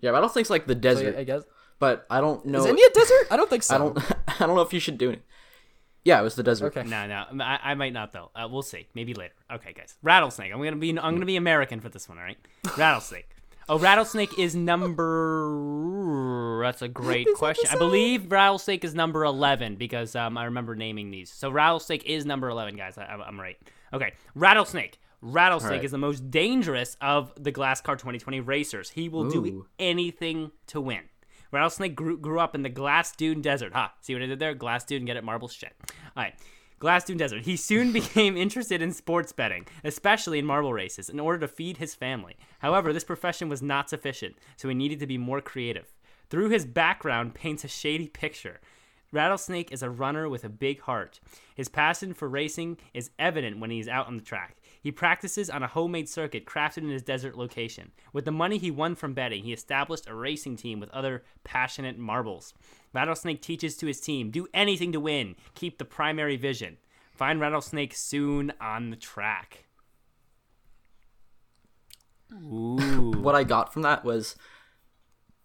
[0.00, 1.42] Yeah, Rattlesnake's like the So, desert, yeah, I guess.
[1.78, 2.58] but I don't know.
[2.60, 3.26] Is India a desert?
[3.30, 3.74] I don't think so.
[3.74, 3.98] I don't.
[4.40, 5.22] I don't know if you should do it.
[6.04, 6.76] Yeah, it was the desert.
[6.76, 6.88] Okay.
[6.88, 8.30] No, no, I, I might not though.
[8.34, 8.86] Uh, we'll see.
[8.94, 9.34] Maybe later.
[9.50, 9.96] Okay, guys.
[10.02, 10.52] Rattlesnake.
[10.52, 10.90] I'm gonna be.
[10.90, 12.18] I'm gonna be American for this one.
[12.18, 12.38] All right.
[12.76, 13.28] Rattlesnake.
[13.68, 15.52] Oh, rattlesnake is number.
[16.62, 17.68] That's a great question.
[17.70, 21.30] I believe rattlesnake is number eleven because um, I remember naming these.
[21.30, 22.96] So rattlesnake is number eleven, guys.
[22.96, 23.58] I, I'm I'm right.
[23.92, 24.98] Okay, rattlesnake.
[25.20, 25.84] Rattlesnake Alright.
[25.84, 28.90] is the most dangerous of the Glass Car 2020 racers.
[28.90, 31.00] He will do anything to win.
[31.50, 33.72] Rattlesnake grew, grew up in the Glass Dune Desert.
[33.72, 33.94] Ha!
[34.00, 34.54] See what I did there?
[34.54, 35.24] Glass Dune, get it?
[35.24, 35.72] Marble shit.
[36.16, 36.34] All right.
[36.78, 37.44] Glass Dune Desert.
[37.44, 41.78] He soon became interested in sports betting, especially in marble races, in order to feed
[41.78, 42.36] his family.
[42.60, 45.86] However, this profession was not sufficient, so he needed to be more creative.
[46.30, 48.60] Through his background paints a shady picture.
[49.10, 51.18] Rattlesnake is a runner with a big heart.
[51.54, 54.56] His passion for racing is evident when he is out on the track.
[54.80, 57.90] He practices on a homemade circuit crafted in his desert location.
[58.12, 61.98] With the money he won from betting, he established a racing team with other passionate
[61.98, 62.54] marbles.
[62.92, 66.78] Rattlesnake teaches to his team do anything to win, keep the primary vision.
[67.12, 69.64] Find Rattlesnake soon on the track.
[72.32, 73.12] Ooh.
[73.20, 74.36] What I got from that was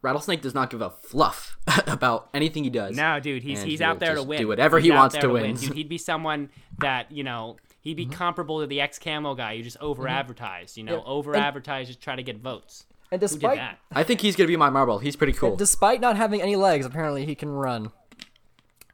[0.02, 2.96] Rattlesnake does not give a fluff about anything he does.
[2.96, 4.40] No, dude, he's And he's he'll out there to win.
[4.42, 5.56] do whatever He's he wants there to win.
[5.56, 8.10] Dude, he'd be someone that you know he'd Mm-hmm.
[8.10, 10.78] be comparable to the ex camo guy who just over advertised.
[10.78, 12.86] You know, Yeah, over advertised just try to get votes.
[13.12, 13.78] And Who did despite that?
[13.92, 14.98] I think he's gonna be my marble.
[15.00, 15.56] He's pretty cool.
[15.56, 17.92] despite not having any legs, apparently he can run.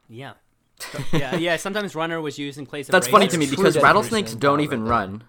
[0.10, 0.34] Yeah.
[1.14, 1.56] yeah, yeah.
[1.58, 2.94] Sometimes runner was used in place of.
[2.94, 5.24] That's funny to me because rattlesnakes don't even right run.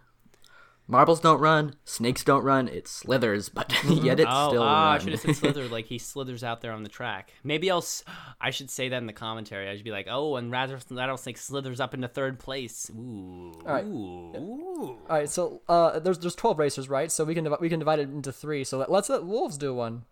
[0.90, 1.74] Marbles don't run.
[1.84, 2.66] Snakes don't run.
[2.66, 5.68] It slithers, but yet it Oh, still ah, I should have said slither.
[5.70, 7.32] Like he slithers out there on the track.
[7.44, 7.78] Maybe I'll.
[7.78, 8.02] s-
[8.40, 9.68] I should say that in the commentary.
[9.68, 13.52] I should be like, "Oh, and rattle- rattlesnake slithers up into third place." Ooh.
[13.64, 13.84] right.
[13.84, 14.32] Ooh.
[14.36, 14.98] Ooh.
[15.08, 17.10] All right, so uh, there's there's 12 racers, right?
[17.12, 18.64] So we can we can divide it into three.
[18.64, 20.02] So let, let's let Wolves do one.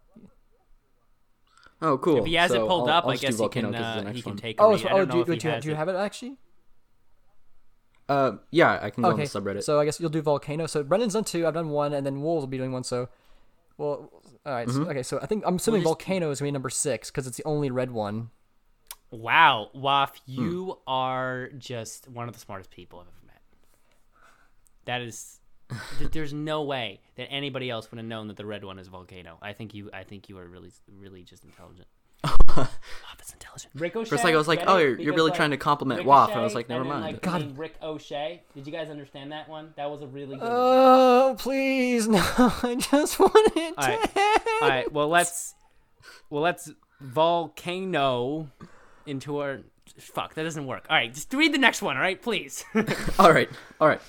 [1.82, 2.18] oh, cool.
[2.18, 3.80] If he has So it pulled I'll- up, I'll I guess he volcano can.
[3.82, 4.60] 'cause it's the Uh, next he can take.
[4.60, 6.36] a Oh, so, oh, don't do, you- do, you, do you have it actually?
[8.08, 9.22] Uh, yeah, I can go Okay.
[9.22, 9.64] on the subreddit.
[9.64, 10.66] So I guess you'll do volcano.
[10.66, 11.46] So Brendan's done two.
[11.46, 12.84] I've done one, and then Wolves will be doing one.
[12.84, 13.08] So,
[13.76, 14.10] well,
[14.46, 14.84] all right, Mm-hmm.
[14.84, 15.02] so, okay.
[15.02, 17.44] So I think I'm assuming just- volcano is gonna be number six because it's the
[17.44, 18.30] only red one.
[19.10, 20.32] Wow, Waf, Hmm.
[20.42, 23.42] you are just one of the smartest people I've ever met.
[24.84, 25.40] That is,
[25.98, 28.88] th- there's no way that anybody else would have known that the red one is
[28.88, 29.38] volcano.
[29.42, 31.88] I think you, I think you are really, really just intelligent.
[32.56, 32.68] Waf
[33.22, 33.72] is intelligent.
[33.74, 34.10] Ricochet.
[34.10, 36.40] First, like, I was like, oh, you're- you're really like, trying to compliment Waf, and
[36.40, 37.02] I was like, never mind.
[37.04, 37.56] Like, God.
[37.56, 38.42] Rick O'Shea.
[38.54, 39.72] Did you guys understand that one?
[39.76, 40.42] That was a really good.
[40.42, 40.50] one.
[40.52, 42.18] Oh, please no!
[42.38, 44.16] I just wanted All right.
[44.62, 44.92] All right.
[44.92, 45.54] Well, let's
[46.30, 48.50] well let's volcano
[49.06, 49.60] into our
[49.98, 50.34] fuck.
[50.34, 50.86] That doesn't work.
[50.90, 51.96] All right, just read the next one.
[51.96, 52.64] All right, please.
[53.18, 53.48] all right,
[53.80, 54.00] all right.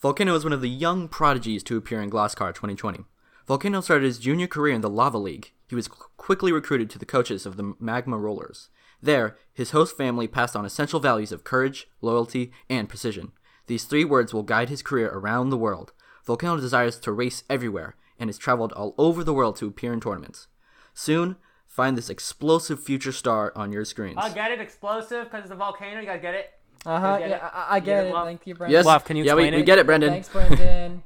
[0.00, 3.04] Volcano is one of the young prodigies to appear in Glasscar 2020.
[3.46, 5.52] Volcano started his junior career in the Lava League.
[5.68, 8.68] He was qu- quickly recruited to the coaches of the Magma Rollers.
[9.02, 13.32] There, his host family passed on essential values of courage, loyalty, and precision.
[13.66, 15.92] These three words will guide his career around the world.
[16.24, 20.00] Volcano desires to race everywhere and has traveled all over the world to appear in
[20.00, 20.46] tournaments.
[20.94, 24.16] Soon, find this explosive future star on your screens.
[24.18, 24.60] I get it.
[24.60, 26.00] Explosive because it's a volcano.
[26.00, 26.50] You guys get it.
[26.86, 27.16] Uh huh.
[27.20, 27.42] Yeah, it?
[27.42, 28.14] I, I get get it, it.
[28.14, 28.72] Thank you, Brendan.
[28.72, 30.10] yes, Love, can you yeah, we, explain we get it, Brendan.
[30.10, 31.02] Thanks, Brendan.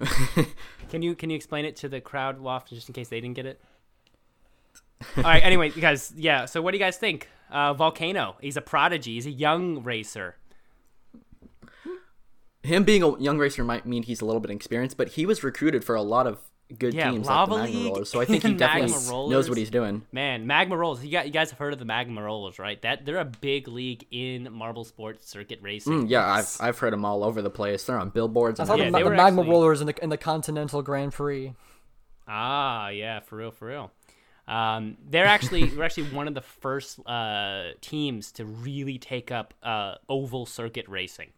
[0.94, 3.34] Can you can you explain it to the crowd, Waft, just in case they didn't
[3.34, 3.60] get it?
[5.16, 5.42] All right.
[5.42, 6.12] Anyway, you guys.
[6.16, 6.44] Yeah.
[6.44, 7.28] So, what do you guys think?
[7.50, 8.36] Uh, volcano.
[8.40, 9.14] He's a prodigy.
[9.14, 10.36] He's a young racer.
[12.62, 15.42] him being a young racer might mean he's a little bit experienced, but he was
[15.42, 16.38] recruited for a lot of
[16.78, 18.10] good Yeah, teams Lava like the Magma League Rollers.
[18.10, 20.02] So I think he definitely Magma knows what he's doing.
[20.12, 21.04] Man, Magma Rollers.
[21.04, 22.80] You got you guys have heard of the Magma Rollers, right?
[22.82, 26.06] That they're a big league in marble sports circuit racing.
[26.06, 27.84] Mm, yeah, I've I've heard them all over the place.
[27.84, 28.60] They're on billboards.
[28.60, 30.82] I And saw Yeah, the, they the magma actually- rollers in the in the Continental
[30.82, 31.52] Grand Prix.
[32.26, 33.92] Ah, yeah, for real, for real.
[34.46, 39.54] Um, they're actually we're actually one of the first uh, teams to really take up
[39.62, 41.30] uh, oval circuit racing.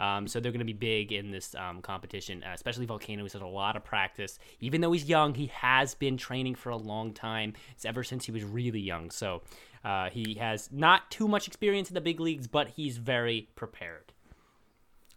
[0.00, 3.22] Um, so they're going to be big in this um, competition, uh, especially Volcano.
[3.22, 4.38] He's had a lot of practice.
[4.58, 7.52] Even though he's young, he has been training for a long time.
[7.72, 9.10] It's ever since he was really young.
[9.10, 9.42] So
[9.84, 14.12] uh, he has not too much experience in the big leagues, but he's very prepared.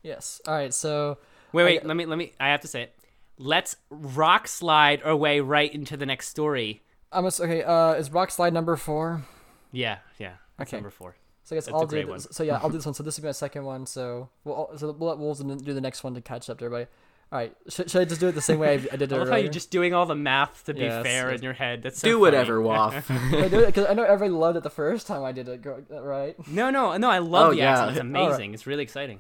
[0.02, 0.42] Yes.
[0.46, 0.74] All right.
[0.74, 1.18] So
[1.54, 1.86] Wait, wait.
[1.86, 2.34] let me, let me.
[2.40, 2.96] I have to say it.
[3.38, 6.82] Let's rock slide our way right into the next story.
[7.12, 7.64] I'm ass- okay.
[7.64, 9.24] Uh, is rock slide number four?
[9.72, 10.34] Yeah, yeah.
[10.60, 10.78] Okay.
[10.78, 11.16] number four.
[11.44, 12.18] So I guess That's a I'll great do one.
[12.18, 12.28] this.
[12.32, 12.94] So yeah, I'll do this one.
[12.94, 13.86] So this will be my second one.
[13.86, 16.90] So we'll so we'll let Wolves do the next one to catch up to everybody.
[17.32, 17.56] All right.
[17.68, 19.28] Should, should I just do it the same way I, I did it I love
[19.30, 21.40] how you're just doing all the math to be Yes, fair yes.
[21.40, 21.82] in your head.
[21.84, 22.22] That's so Do funny.
[22.22, 23.08] whatever, Waff.
[23.08, 25.66] Should I because I know everybody loved it the first time I did it.
[25.90, 26.36] Right?
[26.48, 27.10] No, no, no.
[27.10, 27.72] I love Oh, the yeah.
[27.72, 27.90] accent.
[27.92, 28.28] It's All right.
[28.30, 28.54] amazing.
[28.54, 29.20] It's really exciting.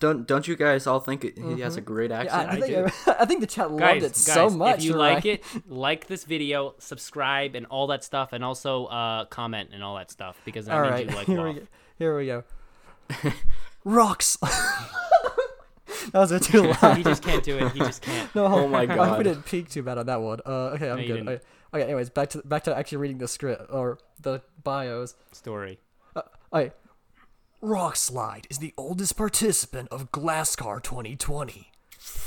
[0.00, 2.48] Don't don't you guys all think it, he has a great I, accent?
[2.48, 4.78] I, I think I think the chat loved guys, it guys, so much.
[4.78, 5.14] if you right?
[5.14, 9.84] like it, like this video, subscribe, and all that stuff, and also uh, comment and
[9.84, 11.66] all that stuff because that All means right, you like here we go.
[11.98, 12.44] Here we go.
[13.84, 14.36] Rocks.
[14.36, 16.96] that was a too loud.
[16.96, 17.72] He just can't do it.
[17.72, 18.34] He just can't.
[18.34, 19.18] No, Oh my I hope God.
[19.18, 20.40] we didn't peek too bad on that one.
[20.46, 21.28] Uh, okay, I'm No, good.
[21.28, 21.40] Okay,
[21.74, 25.14] okay, anyways, back to back to actually reading the script or the bios.
[25.32, 25.78] Story.
[26.16, 26.72] Okay.
[27.62, 31.70] Rockslide is the oldest participant of Glasscar 2020.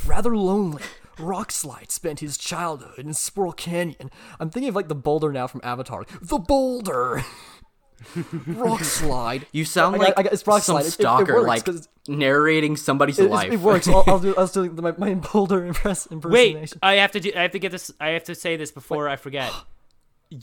[0.05, 0.83] Rather lonely,
[1.17, 4.11] Rockslide spent his childhood in Squirrel Canyon.
[4.39, 6.05] I'm thinking of like the boulder now from Avatar.
[6.21, 7.23] The boulder!
[8.15, 9.45] Rockslide.
[9.51, 10.61] You sound I got- like I got- it's Rockslide.
[10.61, 13.51] some It- it- it stalker, works, like 'cause narrating somebody's It, life.
[13.51, 13.87] it works.
[13.87, 14.35] I'll, I'll do.
[14.37, 16.73] I'll do my, my boulder impress, Wait.
[16.83, 17.31] I have to do.
[17.35, 17.91] I have to get this.
[17.99, 19.51] I have to say this before I forget.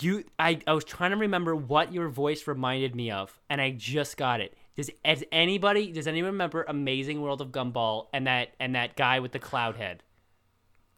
[0.00, 3.72] You, I, I was trying to remember what your voice reminded me of, and I
[3.72, 4.57] just got it.
[4.81, 5.93] Does has anybody?
[5.93, 9.77] Does anyone remember Amazing World of Gumball and that and that guy with the cloud
[9.77, 10.03] head?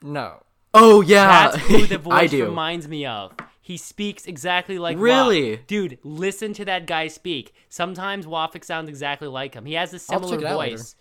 [0.02, 0.42] No.
[0.74, 2.44] oh yeah, That's who the voice I do.
[2.44, 3.32] reminds me of.
[3.60, 5.56] He speaks exactly like Really?
[5.56, 5.66] Waf.
[5.66, 7.54] Dude, listen to that guy speak.
[7.68, 9.64] Sometimes Wafik sounds exactly like him.
[9.66, 10.76] He has a I'll check similar it out later.
[10.76, 10.96] voice.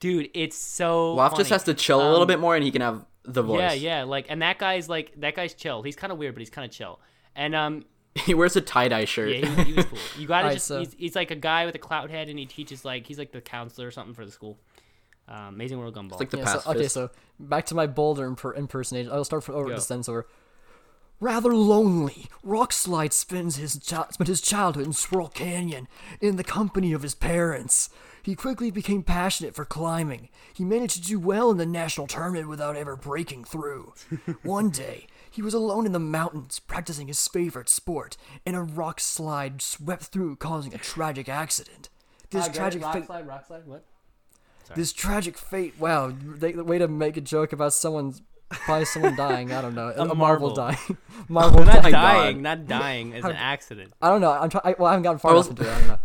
[0.00, 2.70] Dude, it's so Waf just has to chill a little Um, bit more, and he
[2.70, 3.60] can have the voice.
[3.60, 5.82] Yeah, yeah, like and that guy's like that guy's chill.
[5.82, 7.00] He's kind of weird, but he's kind of chill.
[7.34, 7.84] And um,
[8.24, 9.30] He wears a tie dye shirt.
[9.30, 9.98] yeah, he, he was cool.
[10.18, 12.38] You gotta Alright, just so- he's, he's like a guy with a cloud head, and
[12.38, 14.58] he teaches like he's like the counselor or something for the school.
[15.28, 16.12] Um, Amazing World Gumball.
[16.12, 19.10] It's like the Yeah, so, okay, so back to my boulder imper- impersonation.
[19.10, 19.74] I'll start from over Go.
[19.74, 20.26] the sentence over.
[21.18, 25.88] Rather lonely, Rockslide spends his chi- spent his childhood in Swirl Canyon
[26.20, 27.88] in the company of his parents.
[28.22, 30.28] He quickly became passionate for climbing.
[30.52, 33.94] He managed to do well in the national tournament without ever breaking through.
[34.42, 38.98] One day, he was alone in the mountains practicing his favorite sport, and a rock
[38.98, 41.90] slide swept through, causing a tragic accident.
[42.30, 43.04] This tragic fate.
[43.04, 43.84] slide, rock slide, what?
[44.74, 45.74] This tragic fate.
[45.78, 49.52] Wow, they, the way to make a joke about someone's probably someone dying.
[49.52, 49.90] I don't know.
[49.90, 50.16] A, marble.
[50.16, 50.78] marble dying.
[51.28, 51.92] marble Not dying.
[51.92, 53.12] dying, not dying.
[53.12, 53.92] It's an accident.
[54.00, 54.32] I don't know.
[54.32, 54.74] I'm trying.
[54.78, 55.70] Well, I haven't gotten far Or enough into it.
[55.70, 55.98] I don't know.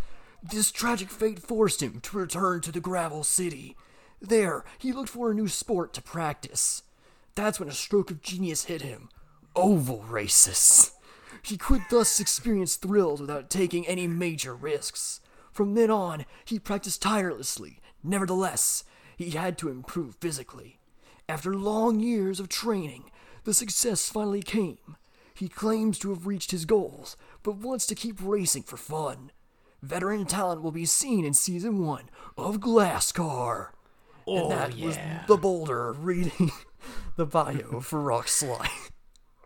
[0.43, 3.77] This tragic fate forced him to return to the gravel city.
[4.21, 6.83] There, he looked for a new sport to practice.
[7.33, 9.07] That's when a stroke of genius hit him.
[9.55, 10.91] Oval races.
[11.43, 15.19] He could thus experience thrills without taking any major risks.
[15.51, 17.79] From then on, he practiced tirelessly.
[18.03, 18.83] Nevertheless,
[19.17, 20.79] he had to improve physically.
[21.27, 23.11] After long years of training,
[23.43, 24.95] the success finally came.
[25.33, 29.31] He claims to have reached his goals, but wants to keep racing for fun.
[29.81, 33.69] Veteran talent will be seen in season one of Glasscar.
[34.27, 36.51] Oh, and that was the Boulder reading
[37.15, 38.69] the bio for Rockslide.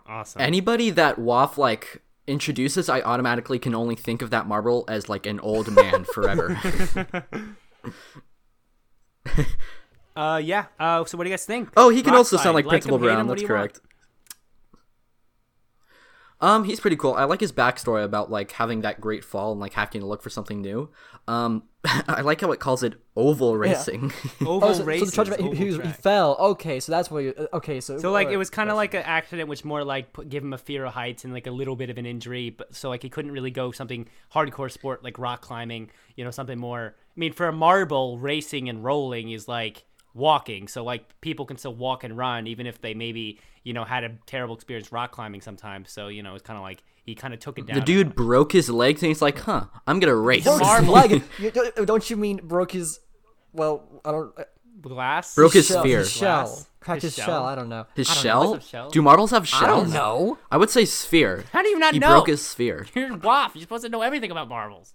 [0.08, 0.42] Awesome.
[0.42, 5.26] Anybody that Waff like introduces, I automatically can only think of that marble as like
[5.26, 6.60] an old man forever.
[10.16, 10.68] Uh, yeah.
[10.80, 11.70] Uh, so what do you guys think?
[11.76, 12.44] oh, he can Rock also slide.
[12.44, 13.28] sound like him, Principal him, Brown.
[13.28, 13.82] what That's correct.
[13.84, 13.95] want?
[16.46, 16.56] Correct.
[16.56, 17.14] Um, he's pretty cool.
[17.14, 20.22] I like his backstory about like having that great fall and like having to look
[20.22, 20.90] for something new.
[21.28, 24.12] Um, I like how it calls it oval racing.
[24.42, 26.36] Oval Oh, so, so the tragic, he, oval he, was- he fell.
[26.40, 27.34] Okay, so that's what you.
[27.38, 30.12] uh, Okay, so So like it was kind of like an accident, which more like
[30.14, 32.50] put, give him a fear of heights and like a little bit of an injury,
[32.50, 36.32] but so like he couldn't really go something hardcore sport like rock climbing, you know,
[36.32, 36.96] something more.
[36.98, 41.58] I mean, for a marble, racing and rolling is like walking, so like people can
[41.58, 45.12] still walk and run even if they maybe you know had a terrible experience rock
[45.12, 45.92] climbing sometimes.
[45.92, 47.76] So you know it's kind of like he kind of took it down.
[47.76, 51.22] the dude broke his legs and he's like, "Huh, I'm gonna race." broke leg.
[51.40, 53.00] You- don't- don't you mean broke his?
[53.54, 54.34] Well, I don't.
[54.40, 54.44] uh,
[54.82, 56.00] glass Broke his shell, sphere.
[56.00, 56.44] His shell.
[56.46, 56.70] Glass?
[56.82, 57.34] Cracked His his, shell?
[57.34, 57.46] shell.
[57.46, 57.86] I don't know.
[57.96, 58.52] His don't shell?
[58.52, 58.90] what's a shell?
[58.92, 59.64] Do marbles have shells?
[59.64, 60.38] I don't know.
[60.52, 61.46] I would say sphere.
[61.52, 62.08] How do you not he know?
[62.08, 62.86] He broke his sphere.
[62.94, 63.56] You're WAF.
[63.56, 64.94] You're supposed to know everything about marbles.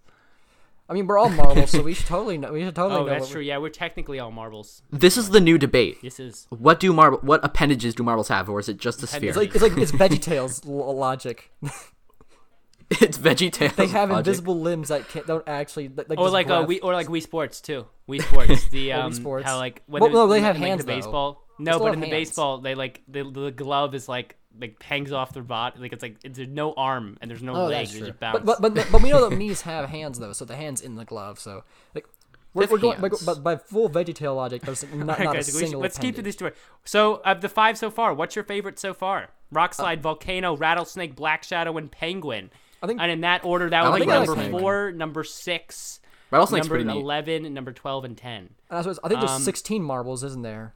[0.90, 2.53] I mean, we're all marbles, so we should totally know.
[2.53, 3.11] We should totally Oh, know.
[3.11, 3.40] that's what true.
[3.42, 4.83] Yeah, we're technically all marbles.
[4.90, 6.03] This is the new debate.
[6.03, 7.18] This is What do marble?
[7.22, 9.29] What appendages do marbles have, or is it just a sphere?
[9.29, 11.53] It's like it's like it's VeggieTales l- logic.
[12.90, 13.76] it's VeggieTales.
[13.76, 14.26] They have logic.
[14.26, 17.06] invisible limbs that can't, don't actually like, like or like uh, grab- we or like
[17.06, 17.87] Wii Sports too.
[18.08, 18.69] Wii Sports.
[18.71, 19.46] The Or Wii um Sports.
[19.46, 20.96] how like when Well, no, they in, have in, like, hands, the though.
[20.96, 21.33] baseball.
[21.35, 24.83] They No, but have in the baseball they like the, the glove is like like
[24.83, 25.79] hangs off their body.
[25.81, 27.87] Like it's like it's, there's no arm and there's no Oh, leg.
[27.87, 28.08] that's They true.
[28.08, 28.40] just bounce.
[28.44, 30.96] But, but but but we know that Mii's have hands though, so the hands in
[30.96, 31.38] the glove.
[31.38, 32.06] So like
[32.52, 33.23] we're, we're going, hands.
[33.25, 35.81] but by full VeggieTale logic, there's not, Alright, not a guys, we should- single.
[35.83, 36.52] let's keep to this story.
[36.85, 39.29] So of the five so far, what's your favorite so far?
[39.52, 42.50] Rock slide, volcano, rattlesnake, black shadow, and penguin.
[42.83, 44.61] I think- and in that order, that I would like be number rattlesnake.
[44.61, 46.00] four, number six,
[46.33, 47.00] Rattlesnake's number pretty neat.
[47.00, 48.37] eleven, number twelve and ten.
[48.38, 50.75] And that's what- I think there's Um, 16 marbles, isn't there?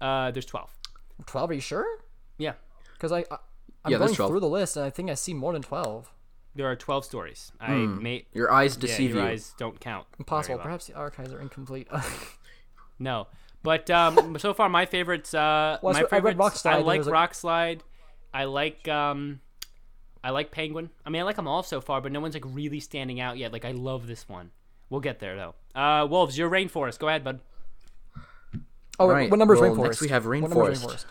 [0.00, 0.70] Uh, there's twelve.
[1.26, 1.50] 12?
[1.50, 1.86] Are you sure?
[2.38, 2.54] Yeah,
[2.94, 3.38] Because I, I
[3.84, 6.10] I'm Yeah, going through the list and I think I see more than 12.
[6.56, 7.52] there are twelve stories.
[7.60, 8.02] I Hmm.
[8.02, 9.28] may Your eyes yeah, deceive your you.
[9.30, 10.06] eyes don't count.
[10.18, 10.56] Impossible.
[10.56, 10.64] well.
[10.64, 11.88] Perhaps the archives are incomplete.
[12.98, 13.26] No.
[13.62, 15.32] But um, so far, my favorites.
[15.34, 16.38] Uh, Well, my so I read.
[16.38, 17.82] Rock Slide, I like a- Rock Slide.
[18.32, 19.40] I like um,
[20.22, 20.90] I like Penguin.
[21.04, 23.36] I mean, I like them all so far, but no one's like really standing out
[23.38, 23.52] yet.
[23.52, 24.50] Like I love this one.
[24.90, 25.54] We'll get there though.
[25.80, 26.98] Uh, Wolves, your Rainforest.
[26.98, 27.40] Go ahead, bud.
[28.98, 29.82] Oh, Right, what number is well, Rainforest?
[29.82, 31.04] next we have What Rainforest.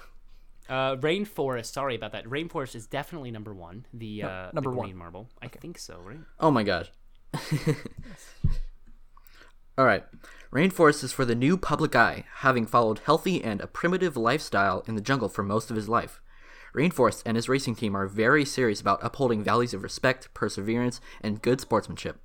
[0.69, 1.65] Uh, Rainforest.
[1.73, 2.25] Sorry about that.
[2.25, 3.85] Rainforest is definitely number one.
[3.93, 4.87] The uh, number the one.
[4.87, 5.29] green marble.
[5.41, 6.19] I think so, right?
[6.39, 6.89] Oh my god.
[9.77, 10.05] All right.
[10.51, 14.95] Rainforest is for the new public eye, having followed healthy and a primitive lifestyle in
[14.95, 16.21] the jungle for most of his life.
[16.75, 21.41] Rainforest and his racing team are very serious about upholding values of respect, perseverance, and
[21.41, 22.19] good sportsmanship.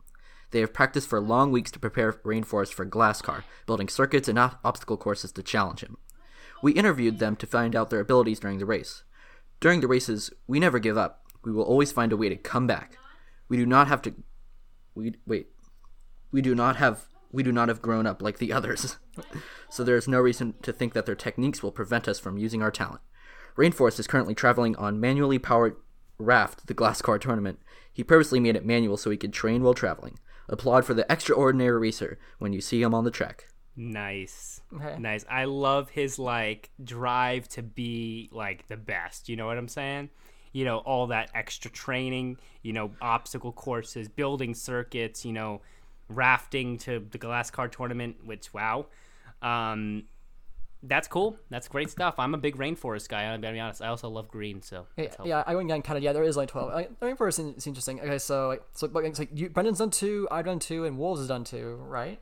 [0.51, 4.59] They have practiced for long weeks to prepare Rainforest for Glasscar, building circuits and ob-
[4.65, 5.99] obstacle courses to challenge him.
[6.63, 9.05] We interviewed them to find out their abilities during the race.
[9.61, 11.27] During the races, we never give up.
[11.45, 12.99] We will always find a way to come back.
[13.49, 14.15] We do not have to
[14.95, 15.49] we wait.
[16.33, 18.97] We do not have we do not have grown up like the others.
[19.71, 22.63] so there is no reason to think that their techniques will prevent us from using
[22.63, 23.01] our talent.
[23.57, 25.77] Rainforest is currently traveling on manually powered
[26.19, 27.61] raft the Glasscar tournament.
[27.93, 30.19] He purposely made it manual so he could train while traveling.
[30.49, 33.49] Applaud for the extraordinary racer when you see him on the track.
[33.77, 34.61] Nice.
[34.75, 34.99] Okay.
[34.99, 35.25] Nice.
[35.31, 39.29] I love his like drive to be like the best.
[39.29, 40.11] You know what I'm saying?
[40.53, 45.61] You know, all that extra training, you know, obstacle courses, building circuits, you know,
[46.09, 48.87] rafting to the glass car tournament, which wow.
[49.43, 50.05] Um
[50.83, 51.37] that's cool.
[51.51, 52.15] That's great stuff.
[52.19, 53.25] I'm a big rainforest guy.
[53.25, 53.83] I'm gonna be honest.
[53.83, 56.03] I also love green, so Yeah, yeah, I went and counted.
[56.03, 56.73] Yeah, there is like twelve.
[56.73, 58.01] Like, the Rainforest is, is interesting.
[58.01, 60.97] Okay, so like, so but it's like you, Brendan's done two, I've done two, and
[60.99, 62.21] Wolves has done two, right?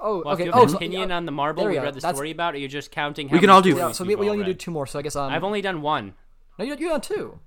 [0.00, 0.42] Oh, Well, okay.
[0.42, 1.94] if you oh, have an so- opinion yeah, on the marble there we we read
[1.94, 4.04] the That's- story about, or you're just counting how We can all do- Yeah, so
[4.04, 4.86] we, we only do two more.
[4.86, 5.32] So I guess um.
[5.32, 6.14] I've only done one.
[6.58, 7.38] no, you you done two.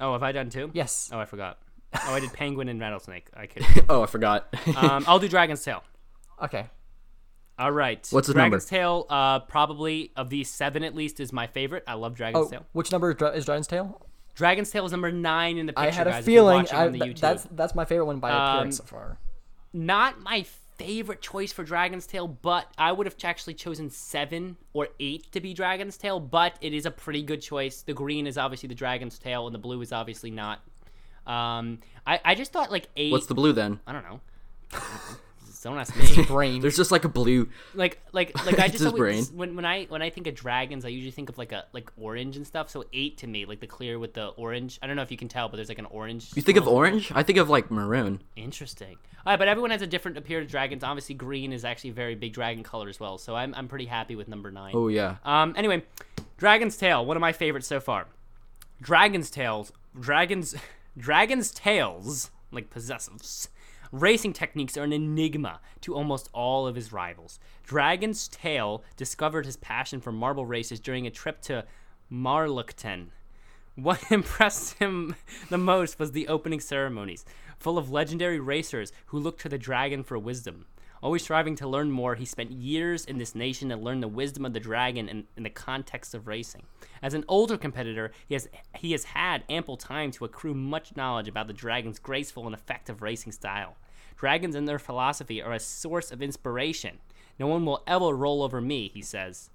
[0.00, 0.70] Oh, have I done two?
[0.74, 1.10] Yes.
[1.12, 1.58] Oh, I forgot.
[2.06, 3.28] Oh, I did penguin and rattlesnake.
[3.36, 3.64] I could.
[3.90, 4.46] Oh, I forgot.
[4.78, 5.84] Um, I'll do Dragon's Tail.
[6.42, 6.64] Okay.
[7.62, 8.04] All right.
[8.10, 8.56] What's the number?
[8.56, 11.84] Dragon's Tail, uh, probably of these seven at least, is my favorite.
[11.86, 12.66] I love Dragon's Oh, Tail.
[12.72, 14.04] which number is, Dragon's Tail?
[14.34, 15.88] Dragon's Tail is number nine in the picture.
[15.88, 17.20] I had a guys, feeling I, on the th- YouTube.
[17.20, 19.18] that's that's my favorite one by Um, appearance so far.
[19.72, 20.44] not my
[20.78, 25.40] favorite choice for Dragon's Tail, but I would have actually chosen seven or eight to
[25.40, 26.18] be Dragon's Tail.
[26.18, 27.82] But it is a pretty good choice.
[27.82, 30.60] The green is obviously the Dragon's Tail, and the blue is obviously not.
[31.28, 33.12] Um, I I just thought like eight.
[33.12, 33.78] What's the blue then?
[33.86, 34.20] I don't know.
[35.62, 36.24] Don't ask me.
[36.24, 36.60] Brain.
[36.60, 37.48] There's just like a blue.
[37.74, 39.38] like like like I just his always, brain.
[39.38, 41.90] when when I when I think of dragons, I usually think of like a like
[41.96, 42.68] orange and stuff.
[42.70, 44.78] So eight to me, like the clear with the orange.
[44.82, 46.30] I don't know if you can tell, but there's like an orange.
[46.34, 47.12] You think of orange?
[47.14, 48.22] I think of like maroon.
[48.36, 48.96] Interesting.
[49.24, 50.46] All right, but everyone has a different appearance.
[50.46, 53.18] Of dragons, obviously, green is actually a very big dragon color as well.
[53.18, 54.72] So I'm I'm pretty happy with number nine.
[54.74, 55.16] Oh yeah.
[55.24, 55.54] Um.
[55.56, 55.84] Anyway,
[56.38, 58.08] Dragon's Tail, one of my favorites so far.
[58.80, 60.56] Dragon's Tails, dragons,
[60.98, 63.48] dragons' tails, like possessives.
[63.92, 67.38] Racing techniques are an enigma to almost all of his rivals.
[67.62, 71.66] Dragon's Tail discovered his passion for marble races during a trip to
[72.10, 73.08] Marlukten.
[73.74, 75.14] What impressed him
[75.50, 77.26] the most was the opening ceremonies,
[77.58, 80.64] full of legendary racers who looked to the dragon for wisdom.
[81.02, 84.46] Always striving to learn more, he spent years in this nation to learn the wisdom
[84.46, 86.62] of the dragon in, in the context of racing.
[87.02, 91.28] As an older competitor, he has he has had ample time to accrue much knowledge
[91.28, 93.76] about the dragon's graceful and effective racing style.
[94.22, 96.98] Dragons and their philosophy are a source of inspiration.
[97.40, 99.50] No one will ever roll over me, he says.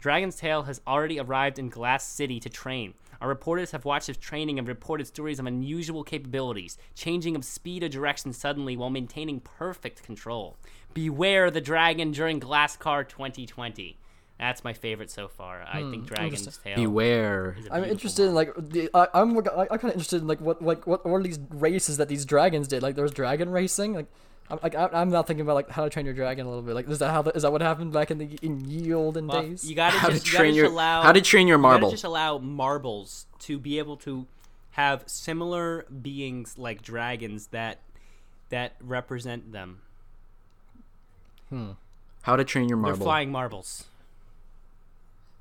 [0.00, 2.94] Dragon's Tail has already arrived in Glass City to train.
[3.20, 7.82] Our reporters have watched his training and reported stories of unusual capabilities, changing of speed
[7.82, 10.56] or direction suddenly while maintaining perfect control.
[10.94, 13.98] Beware the dragon during Glasscar 2020.
[14.38, 15.62] That's my favorite so far.
[15.66, 16.74] I think Dragon's interesting.
[16.74, 16.84] Tail.
[16.84, 17.56] Beware.
[17.58, 20.28] is a I'm beautiful interested in like the I, I'm I'm kind of interested in
[20.28, 22.82] like what like what are these races that these dragons did?
[22.82, 23.94] Like there was dragon racing.
[23.94, 24.06] Like
[24.50, 26.62] I'm like I- I'm not thinking about like how to train your dragon a little
[26.62, 26.74] bit.
[26.74, 29.26] Like is that how the, is that what happened back in the in ye olden
[29.26, 29.64] Well, days?
[29.68, 31.56] you gotta How to just, you gotta train just your- allow how to train your
[31.56, 31.90] you marble.
[31.90, 34.26] just allow marbles to be able to
[34.72, 37.80] have similar beings like dragons that
[38.50, 39.80] that represent them.
[41.48, 41.70] Hmm.
[42.22, 43.04] How to train your They're marble.
[43.06, 43.84] flying marbles.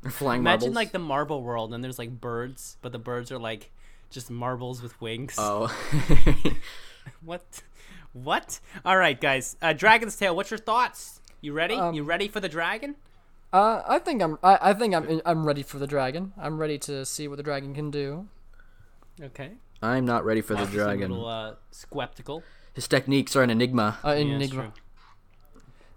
[0.10, 0.76] Flying Imagine marbles.
[0.76, 3.72] like the marble world, and there's like birds, but the birds are like
[4.10, 5.36] just marbles with wings.
[5.38, 5.76] Oh.
[7.24, 7.62] What?
[8.14, 8.60] What?
[8.84, 9.58] All right, guys.
[9.62, 10.36] Uh, Dragon's Tail.
[10.36, 11.22] What's your thoughts?
[11.42, 11.76] You ready?
[11.76, 12.96] Um, you ready for the dragon?
[13.54, 16.34] Uh, I think I'm I, I think I'm I'm ready for the dragon.
[16.38, 18.28] I'm ready to see what the dragon can do.
[19.22, 19.52] Okay.
[19.82, 21.12] I'm not ready for the is a dragon.
[21.12, 22.44] little uh, skeptical.
[22.74, 24.00] His techniques are an enigma.
[24.04, 24.64] Uh, enigma.
[24.64, 24.72] true.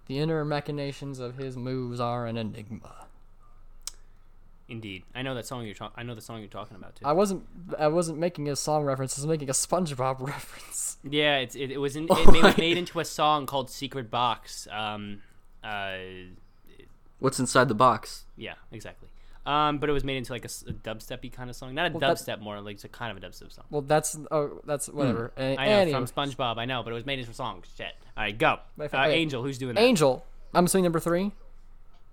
[0.05, 3.07] The inner machinations of his moves are an enigma.
[4.69, 5.03] Indeed.
[5.15, 5.95] I know that song you're talking.
[5.99, 7.05] I know the song you're talking about too.
[7.05, 7.43] I wasn't
[7.77, 9.17] I wasn't making a song reference.
[9.17, 10.97] I was making a SpongeBob reference.
[11.03, 14.11] Yeah, it's, it, it was in, it, made, was made into a song called "Secret
[14.11, 15.21] Box." Um,
[15.63, 15.97] uh,
[17.19, 18.25] What's inside the box?
[18.37, 19.09] Yeah, exactly.
[19.45, 21.99] Um, but it was made into like a dubstepy kind of song, not a Well,
[21.99, 23.65] that's- dubstep, more like it's a kind of a dubstep song.
[23.71, 25.31] Well, that's oh, that's whatever.
[25.37, 25.59] A- Hmm.
[25.59, 26.05] I know anyway.
[26.05, 27.63] from SpongeBob, I know, but it was made into a song.
[27.75, 27.93] Shit.
[28.15, 28.59] All right, go.
[28.79, 28.87] Uh.
[29.07, 29.81] Angel, who's doing that?
[29.81, 30.23] Angel.
[30.53, 31.31] I'm assuming number three.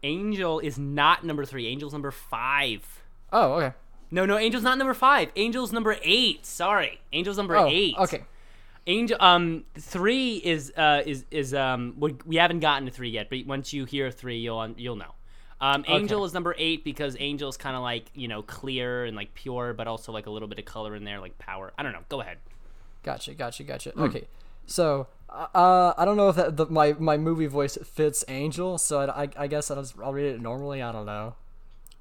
[0.07, 1.67] Angel is not number three.
[1.71, 3.03] Angel's number five.
[3.33, 3.75] Oh, okay.
[4.11, 5.31] No, no, Angel's not number five.
[5.37, 6.47] Angel's number eight.
[6.47, 7.95] Sorry, Angel's number Oh, eight.
[7.99, 8.23] okay.
[8.87, 13.29] Angel, um, three is uh is is um we, we haven't gotten to three yet,
[13.29, 15.13] but once you hear three, you'll you'll know.
[15.61, 19.35] Um, Angel is number eight because Angel's kind of like you know clear and like
[19.35, 21.73] pure, but also like a little bit of color in there, like power.
[21.77, 22.05] I don't know.
[22.09, 22.39] Go ahead.
[23.03, 23.91] Gotcha, gotcha, gotcha.
[23.91, 24.03] Hmm.
[24.05, 24.29] Okay,
[24.67, 29.01] so uh, I don't know if that, the, my my movie voice fits Angel, so
[29.01, 30.83] I, I, I guess I'll, just, I'll read it normally.
[30.83, 31.35] I don't know.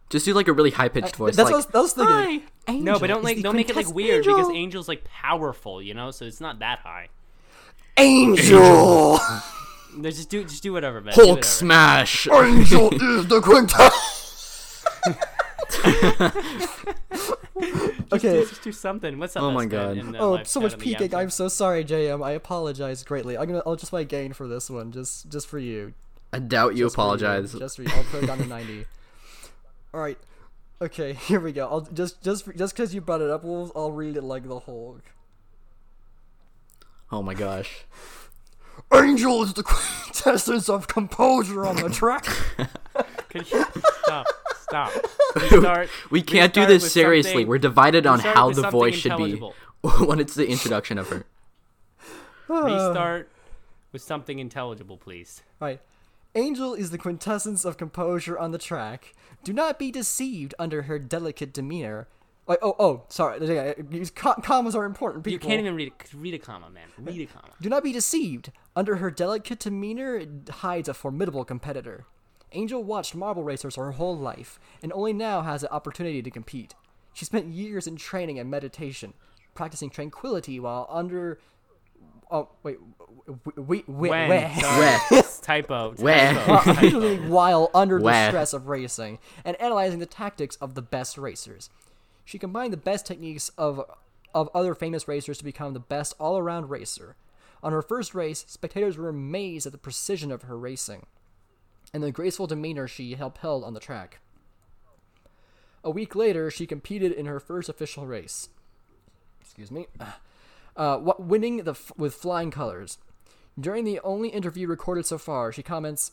[0.10, 1.36] Just do like a really high pitched voice.
[1.36, 2.48] That's like, what I was, that was thinking.
[2.68, 5.82] no, Angel but don't like don't make it like quintess- weird because Angel's like powerful,
[5.82, 7.10] you know, so it's not that high.
[7.98, 9.20] Angel.
[9.98, 11.14] No, just do just do whatever, man.
[11.14, 11.44] Hulk whatever.
[11.44, 12.28] smash.
[12.28, 14.86] Angel is the quintess.
[18.12, 18.46] okay.
[18.46, 19.18] Just do something.
[19.20, 19.44] What's up?
[19.44, 19.98] Oh my God.
[19.98, 21.14] in the Oh, so much peeking.
[21.14, 22.24] I'm so sorry, JM.
[22.24, 23.38] I apologize greatly.
[23.38, 25.94] I'm gonna I'll just my gain for this one, just just for you.
[26.34, 27.54] I doubt you Just for you, apologize.
[27.54, 27.90] Just for you.
[27.94, 28.86] I'll put it down to 90.
[29.94, 30.18] All right.
[30.82, 31.68] Okay, here we go.
[31.68, 34.60] I'll just just just because you brought it up, we'll, I'll read it like the
[34.60, 35.04] Hulk.
[37.12, 37.86] Oh my gosh.
[38.94, 42.26] Angel is the quintessence of composure on the track.
[43.30, 43.66] Could you
[44.04, 44.28] stop?
[44.68, 44.92] Stop.
[45.36, 45.90] Restart.
[46.10, 47.46] We can't do this seriously.
[47.46, 49.36] We're divided on how the voice should be
[50.00, 51.26] when it's the introduction of her.
[52.48, 53.30] Restart
[53.92, 55.44] with something intelligible, please.
[55.60, 55.82] Right.
[56.34, 59.14] Angel is the quintessence of composure on the track.
[59.44, 62.08] Do not be deceived under her delicate demeanor.
[62.48, 63.46] Like, oh, oh, sorry.
[63.48, 65.24] yeah, These commas are important.
[65.24, 65.34] People.
[65.34, 66.88] You can't even read a, read a comma, man.
[66.98, 67.54] Read a comma.
[67.62, 68.52] Do not be deceived.
[68.76, 72.06] Under her delicate demeanor it hides a formidable competitor.
[72.52, 76.74] Angel watched marble racers her whole life, and only now has the opportunity to compete.
[77.14, 79.14] She spent years in training and meditation,
[79.54, 81.40] practicing tranquility while under.
[82.32, 82.78] Oh wait,
[83.56, 84.30] we, we, When?
[84.30, 84.50] where?
[85.10, 85.24] Where?
[85.42, 85.94] Typo.
[85.98, 86.34] Where?
[86.34, 91.18] typo, usually while under the stress of racing and analyzing the tactics of the best
[91.18, 91.70] racers.
[92.24, 93.82] She combined the best techniques of
[94.34, 97.16] of other famous racers to become the best all-around racer.
[97.64, 101.06] On her first race, spectators were amazed at the precision of her racing
[101.94, 104.20] and the graceful demeanor she upheld on the track.
[105.84, 108.50] A week later, she competed in her first official race.
[109.42, 109.88] Excuse me.
[110.78, 112.98] Uh, winning the f- with flying colors.
[113.58, 116.12] During the only interview recorded so far, she comments,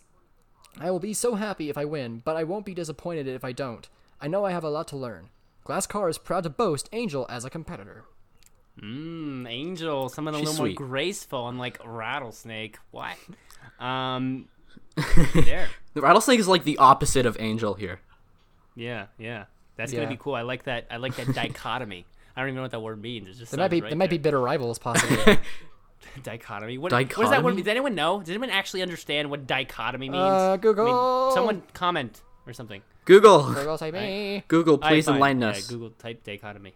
[0.78, 3.50] I will be so happy if I win, but I won't be disappointed if I
[3.50, 3.88] don't.
[4.20, 5.30] I know I have a lot to learn.
[5.64, 8.04] Glass Car is proud to boast Angel as a competitor.
[8.80, 10.78] Mmm, Angel, someone a She's little sweet.
[10.78, 12.78] more graceful, and like Rattlesnake.
[12.92, 13.16] What?
[13.84, 14.46] Um,
[15.34, 15.68] there.
[15.94, 18.00] The rattlesnake is like the opposite of angel here.
[18.74, 19.44] Yeah, yeah.
[19.76, 19.98] That's Yeah.
[20.00, 20.34] gonna be cool.
[20.34, 20.86] I like that.
[20.90, 22.06] I like that dichotomy.
[22.34, 23.28] I don't even know what that word means.
[23.28, 25.38] It just They might be right they might be bitter rivals, possibly.
[26.22, 26.78] dichotomy.
[26.78, 27.64] What, what does that word mean?
[27.64, 28.20] Does anyone know?
[28.20, 30.22] Does anyone actually understand what dichotomy means?
[30.24, 30.86] Uh, I Google.
[31.26, 32.80] mean, someone comment or something.
[33.04, 34.44] Google, Google say me.
[34.48, 35.16] Google, please fine.
[35.16, 35.66] enlighten Yeah, us.
[35.68, 36.72] Google type dichotomy.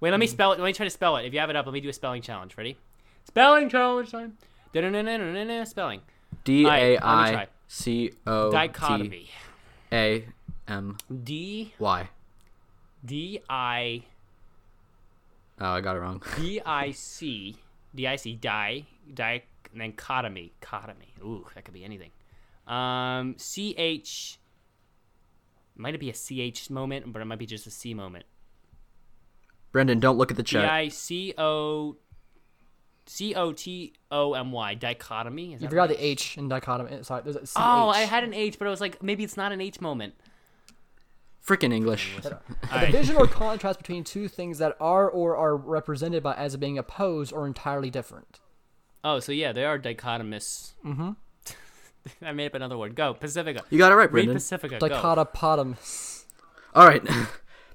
[0.00, 0.60] Wait, let me spell it.
[0.60, 1.24] Let me try to spell it.
[1.26, 2.56] If you have it up, let me do a spelling challenge.
[2.56, 2.76] Ready?
[3.24, 4.38] Spelling challenge time.
[5.64, 6.02] Spelling.
[6.44, 7.46] D A Alright, let me I.
[7.68, 9.28] C O Dichotomy.
[9.92, 10.24] A
[10.66, 12.08] M D Y.
[13.04, 14.02] D I
[15.60, 16.22] Oh, I got it wrong.
[16.36, 17.56] D I C
[17.94, 21.20] D I C di di and then cotomy cotomy.
[21.22, 22.10] Ooh, that could be anything.
[22.66, 24.38] Um, C H.
[25.76, 28.24] Might it be a C H moment, but it might be just a C moment.
[29.72, 30.64] Brendan, don't look at the D chat.
[30.64, 31.96] I C O
[33.08, 35.54] C O T O M Y dichotomy.
[35.54, 35.96] Is You forgot right?
[35.98, 37.02] the H in dichotomy.
[37.02, 39.36] Sorry, there's a C Oh, I had an H, but I was like, maybe it's
[39.36, 40.14] not an H moment.
[41.46, 42.14] Freaking English.
[42.70, 46.76] A division or contrast between two things that are or are represented by as being
[46.76, 48.40] opposed or entirely different.
[49.02, 50.72] Oh, so yeah, they are dichotomous.
[50.84, 51.12] Mm-hmm.
[52.22, 52.94] I made up another word.
[52.94, 53.62] Go Pacifica.
[53.70, 54.36] You got it right, Read Brendan.
[54.36, 54.78] Pacifica.
[54.78, 54.88] Go.
[54.90, 56.24] Dichotopotamus.
[56.74, 57.02] All right.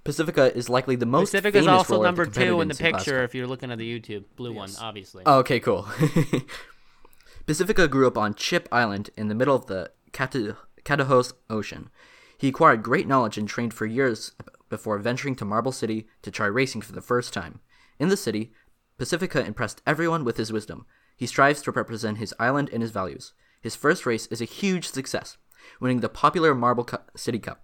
[0.04, 3.26] Pacifica is likely the most Pacifica is also roller number two in the picture cup.
[3.30, 5.24] if you're looking at the YouTube blue one, obviously.
[5.26, 5.88] Oh, okay, cool.
[7.46, 11.90] Pacifica grew up on Chip Island in the middle of the Cata- Catojos Ocean.
[12.38, 14.34] He acquired great knowledge and trained for years
[14.70, 17.60] before venturing to Marble City to try racing for the first time.
[18.00, 18.52] In the city,
[18.98, 20.86] Pacifica impressed everyone with his wisdom.
[21.16, 23.34] He strives to represent his island and his values.
[23.62, 25.38] His first race is a huge success,
[25.80, 27.64] winning the popular Marble Cu- City Cup.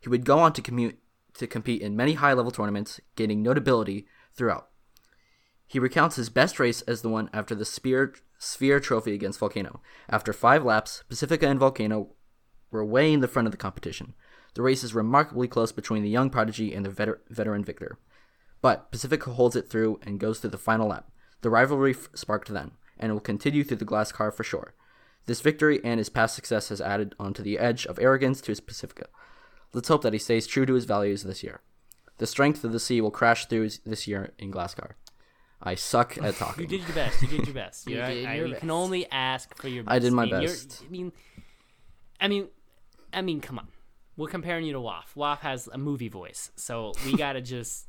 [0.00, 0.98] He would go on to commute
[1.34, 4.68] to compete in many high-level tournaments, gaining notability throughout.
[5.66, 9.80] He recounts his best race as the one after the Spear Sphere Trophy against Volcano.
[10.08, 12.14] After five laps, Pacifica and Volcano
[12.70, 14.14] were way in the front of the competition.
[14.54, 17.98] The race is remarkably close between the young prodigy and the veter- veteran victor.
[18.60, 21.10] But Pacifica holds it through and goes through the final lap.
[21.40, 24.74] The rivalry f- sparked then, and will continue through the glass car for sure.
[25.26, 28.60] This victory and his past success has added onto the edge of arrogance to his
[28.60, 29.06] Pacifica.
[29.72, 31.60] Let's hope that he stays true to his values this year.
[32.18, 34.92] The strength of the sea will crash through this year in Glasscar.
[35.62, 36.62] I suck at talking.
[36.62, 37.22] You did your best.
[37.22, 37.86] You did your best.
[37.88, 39.94] You You, know, did I, your you can only ask for your best.
[39.94, 40.82] I did my mean, you're- best.
[40.86, 41.12] I mean,
[42.20, 42.48] I mean,
[43.12, 43.68] I mean, come on.
[44.16, 45.16] We're comparing you to Waff.
[45.16, 47.86] Waff has a movie voice, so we gotta just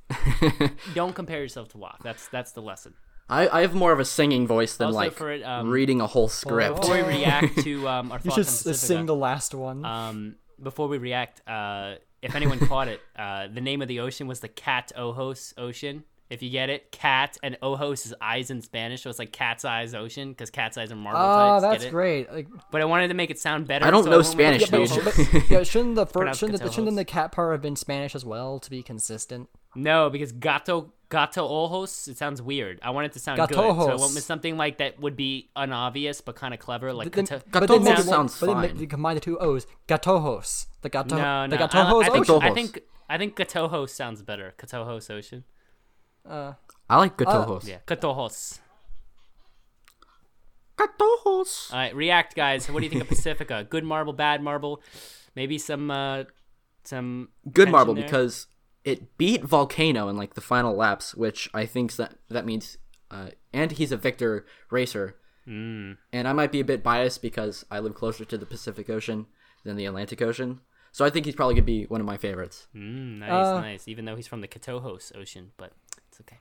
[0.93, 1.99] don't compare yourself to Waff.
[2.01, 2.93] That's that's the lesson.
[3.29, 5.99] I, I have more of a singing voice than Also like for it, um, reading
[6.01, 6.77] a whole script.
[6.81, 9.84] Before we react to um, our You thoughts should on Pacifica, sing the last one.
[9.86, 14.28] um, before we react, uh, if anyone caught it, uh, the name of the ocean
[14.28, 16.03] was the Cat Ojos Ocean.
[16.30, 19.66] If you get it, cat and ojos is eyes in Spanish, so it's like cat's
[19.66, 21.61] eyes ocean because cat's eyes are marble Oh, types.
[21.64, 21.91] get that's it?
[21.91, 22.32] great.
[22.32, 23.86] Like, But I wanted to make it sound better.
[23.86, 26.59] I don't so know went with Spanish, the yeah, but, yeah, shouldn't the first shouldn't
[26.59, 29.47] the, shouldn't the cat part have been Spanish as well to be consistent?
[29.76, 32.80] No, because gato gato ojos it sounds weird.
[32.82, 33.99] I want it to sound good, so I Gatojos.
[34.03, 37.43] went with something like that would be unobvious but kind of clever, like Then- gato-
[37.51, 38.80] but then Gatojos maybe one- sounds but then fine.
[38.80, 39.68] you combine the two O's.
[39.88, 40.66] Gatojos.
[40.82, 41.16] The gato.
[41.16, 41.55] no, no.
[41.57, 42.41] The I- gatojos I, think, ocean.
[42.43, 42.53] I Gatojos.
[42.55, 44.53] think I think gatojos sounds better.
[44.57, 45.43] Gatojos ocean.
[46.28, 46.53] Uh,
[46.89, 47.68] I like Gatojos.
[47.68, 48.59] Yeah, gatojos.
[50.78, 51.72] Gatojos.
[51.72, 52.70] All right, react, guys.
[52.70, 53.64] What do you think of Pacifica?
[53.70, 54.82] Good marble, bad marble?
[55.36, 56.24] Maybe some uh
[56.84, 58.03] some Good marble there?
[58.03, 58.47] because
[58.84, 62.77] it beat Volcano in like the final laps, which I think that that means,
[63.09, 65.15] uh, and he's a victor racer.
[65.47, 65.97] Mm.
[66.11, 69.25] And I might be a bit biased because I live closer to the Pacific Ocean
[69.65, 70.61] than the Atlantic Ocean,
[70.91, 72.67] so I think he's probably gonna be one of my favorites.
[72.75, 73.88] Mm, nice, Uh, nice.
[73.88, 75.73] Even though he's from the Catojos Ocean, but
[76.07, 76.38] it's okay.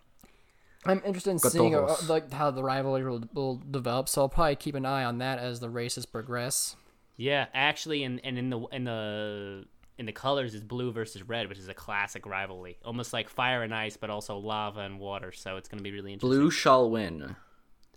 [0.84, 4.56] I'm interested in seeing uh, like how the rivalry will, will develop, so I'll probably
[4.56, 6.76] keep an eye on that as the races progress.
[7.16, 9.64] Yeah, actually, and and in the in the
[9.98, 13.62] in the colors is blue versus red, which is a classic rivalry, almost like fire
[13.62, 15.32] and ice, but also lava and water.
[15.32, 16.38] So it's going to be really interesting.
[16.38, 17.36] Blue shall win.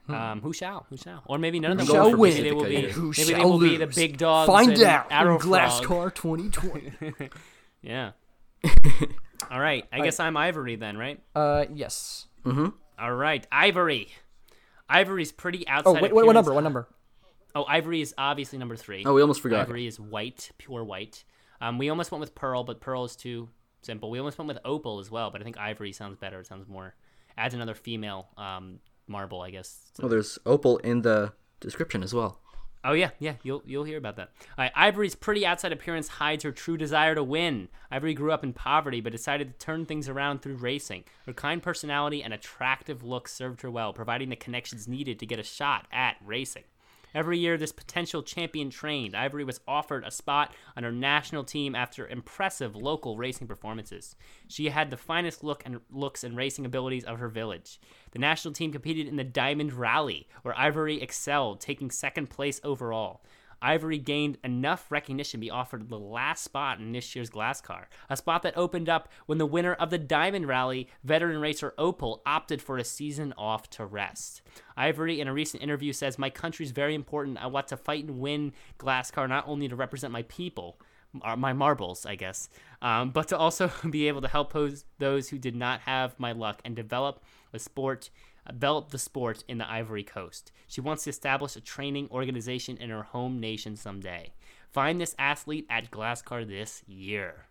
[0.08, 0.86] Um, who shall?
[0.90, 1.24] Who shall?
[1.26, 1.88] Or maybe none of them.
[1.88, 2.00] Who will.
[2.00, 2.44] shall Maybe win?
[2.44, 2.92] They will be.
[2.92, 4.48] Who maybe they will be the big dogs.
[4.48, 5.88] Find and out Arrow in Glass Frog.
[5.88, 6.12] Car
[6.52, 7.30] 2020.
[7.82, 8.12] Yeah.
[9.50, 9.86] All right.
[9.92, 11.20] I guess I'm Ivory then, right?
[11.36, 12.28] uh, yes.
[12.98, 14.10] All right, Ivory.
[14.88, 15.90] Ivory's pretty outside.
[15.98, 16.54] Oh, wait, wait, what number?
[16.54, 16.88] What number?
[17.56, 19.04] Oh, Ivory is obviously number three.
[19.06, 19.62] Oh, we almost forgot.
[19.62, 21.24] Ivory is white, pure white.
[21.62, 23.50] Um, we almost went with Pearl, but Pearl is too
[23.82, 24.10] simple.
[24.10, 26.40] We almost went with Opal as well, but I think Ivory sounds better.
[26.40, 26.96] It sounds more
[27.38, 29.92] adds another female um, marble, I guess.
[30.02, 32.40] Oh, there's opal in the description as well.
[32.88, 34.30] Oh yeah, yeah, you'll you'll hear about that.
[34.58, 37.68] All right, Ivory's pretty outside appearance hides her true desire to win.
[37.90, 41.06] Ivory grew up in poverty, but decided to turn things around through racing.
[41.26, 45.40] Her kind personality and attractive look served her well, providing the connections needed to get
[45.40, 46.64] a shot at racing.
[47.16, 49.16] Every year, this potential champion trained.
[49.16, 54.18] Ivory was offered a spot on her national team after impressive local racing performances.
[54.50, 57.80] She had the finest look and looks and racing abilities of her village.
[58.12, 63.24] The national team competed in the Diamond Rally, where Ivory excelled, taking second place overall.
[63.62, 67.88] Ivory gained enough recognition to be offered the last spot in this year's Glass Car,
[68.10, 72.22] a spot that opened up when the winner of the Diamond Rally, veteran racer Opal,
[72.26, 74.42] opted for a season off to rest.
[74.78, 77.38] Ivory, in a recent interview, says, My country's very important.
[77.38, 80.78] I want to fight and win Glass Car not only to represent my people,
[81.38, 82.50] my marbles, I guess,
[82.82, 84.56] um, but to also be able to help
[85.00, 88.10] those who did not have my luck and develop a sport,
[88.52, 90.52] develop the sport in the Ivory Coast.
[90.68, 94.34] She wants to establish a training organization in her home nation someday.
[94.72, 97.46] Find this athlete at Glasscar this year.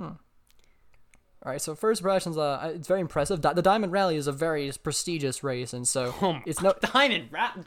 [0.00, 3.42] All right, so first impressions, uh, it's very impressive.
[3.42, 7.28] Di- The Diamond Rally is a very prestigious race, and so Oh it's no, Diamond
[7.30, 7.62] Rally,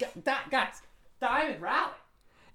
[0.49, 0.81] guys,
[1.21, 1.91] Diamond Rally.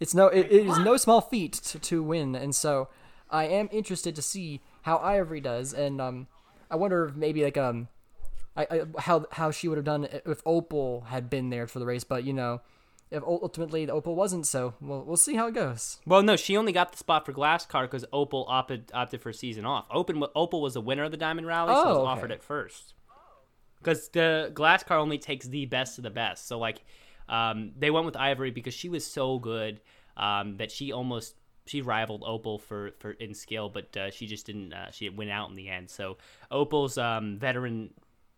[0.00, 2.88] it's no, it, it is no small feat to, to win, and so
[3.30, 6.26] I am interested to see how Ivory does, and um,
[6.68, 7.86] I wonder if maybe like um,
[8.56, 11.86] I, I how how she would have done if Opal had been there for the
[11.86, 12.60] race, but you know,
[13.10, 15.98] if ultimately the Opal wasn't, so we'll we'll see how it goes.
[16.06, 19.64] Well, no, she only got the spot for Glasscar because Opal opted opted for season
[19.64, 19.86] off.
[19.90, 22.06] Open Opal was the winner of the Diamond Rally, so Oh, was okay.
[22.08, 22.94] offered at first.
[23.78, 26.46] Because the Glasscar only takes the best of the best.
[26.46, 26.84] So like,
[27.28, 29.80] um, they went with Ivory because she was so good
[30.16, 31.34] um, that she almost
[31.66, 34.72] she rivaled Opal for, for in skill, but uh, she just didn't.
[34.72, 35.90] Uh, she went out in the end.
[35.90, 36.16] So
[36.50, 37.90] Opal's um, veteran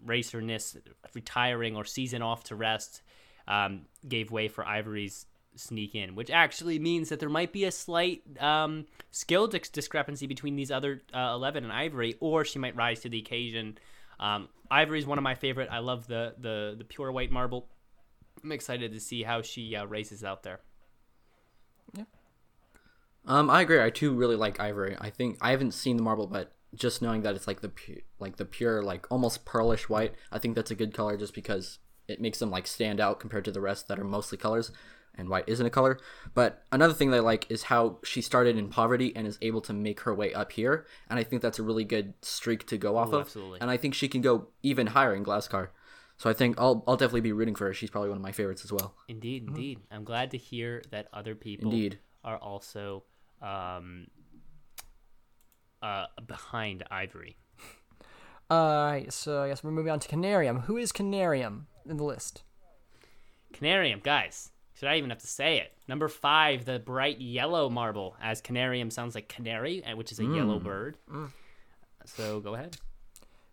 [0.07, 0.77] racerness,
[1.15, 3.03] retiring or season off to rest,
[3.49, 5.27] um, gave way for Ivory's
[5.57, 10.27] sneak in, which actually means that there might be a slight um, skill dis- discrepancy
[10.27, 13.79] between these other uh, 11 and Ivory, or she might rise to the occasion.
[14.19, 15.69] Um, Ivory is one of my favorite.
[15.71, 17.69] I love the, the, the pure white marble.
[18.43, 20.61] I'm excited to see how she uh, races out there.
[21.97, 22.05] Yeah.
[23.27, 23.83] Um, I agree.
[23.83, 24.97] I too really like ivory.
[25.01, 28.03] I think I haven't seen the marble, but just knowing that it's like the pu-
[28.19, 31.79] like the pure like almost pearlish white, I think that's a good color just because
[32.09, 34.73] it makes them like stand out compared to the rest that are mostly colors,
[35.15, 35.99] and white isn't a color.
[36.35, 39.61] But another thing that I like is how she started in poverty and is able
[39.63, 42.77] to make her way up here, and I think that's a really good streak to
[42.77, 43.27] go off Ooh, of.
[43.27, 43.61] absolutely.
[43.61, 45.69] And I think she can go even higher in Glasscar.
[46.17, 47.75] So I think I'll I'll definitely be rooting for her.
[47.75, 48.95] She's probably one of my favorites as well.
[49.09, 49.81] Indeed, indeed.
[49.91, 51.99] I'm glad to hear that other people Indeed.
[52.23, 53.03] are also
[53.43, 54.07] um,
[55.85, 57.37] uh, behind Ivory.
[58.51, 60.65] Alright, so I guess we're moving on to Canarium.
[60.65, 62.43] Who is Canarium in the list?
[63.53, 64.51] Canarium, guys.
[64.75, 65.73] Should I even have to say it?
[65.87, 70.25] Number five, the bright yellow marble, as Canarium sounds like canary, uh, which is a
[70.25, 70.97] yellow bird.
[72.07, 72.77] So go ahead.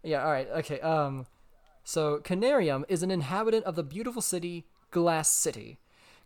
[0.03, 0.79] Yeah, alright, okay.
[0.79, 1.27] Um
[1.83, 5.79] so Canarium is an inhabitant of the beautiful city Glass City.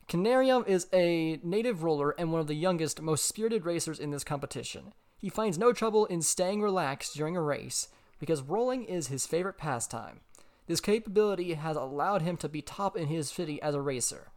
[0.08, 4.24] Canarium is a native roller and one of the youngest, most spirited racers in this
[4.24, 4.94] competition.
[5.18, 7.88] He finds no trouble in staying relaxed during a race
[8.20, 10.22] because rolling is his favorite pastime.
[10.68, 14.30] This capability has allowed him to be top in his city as a racer.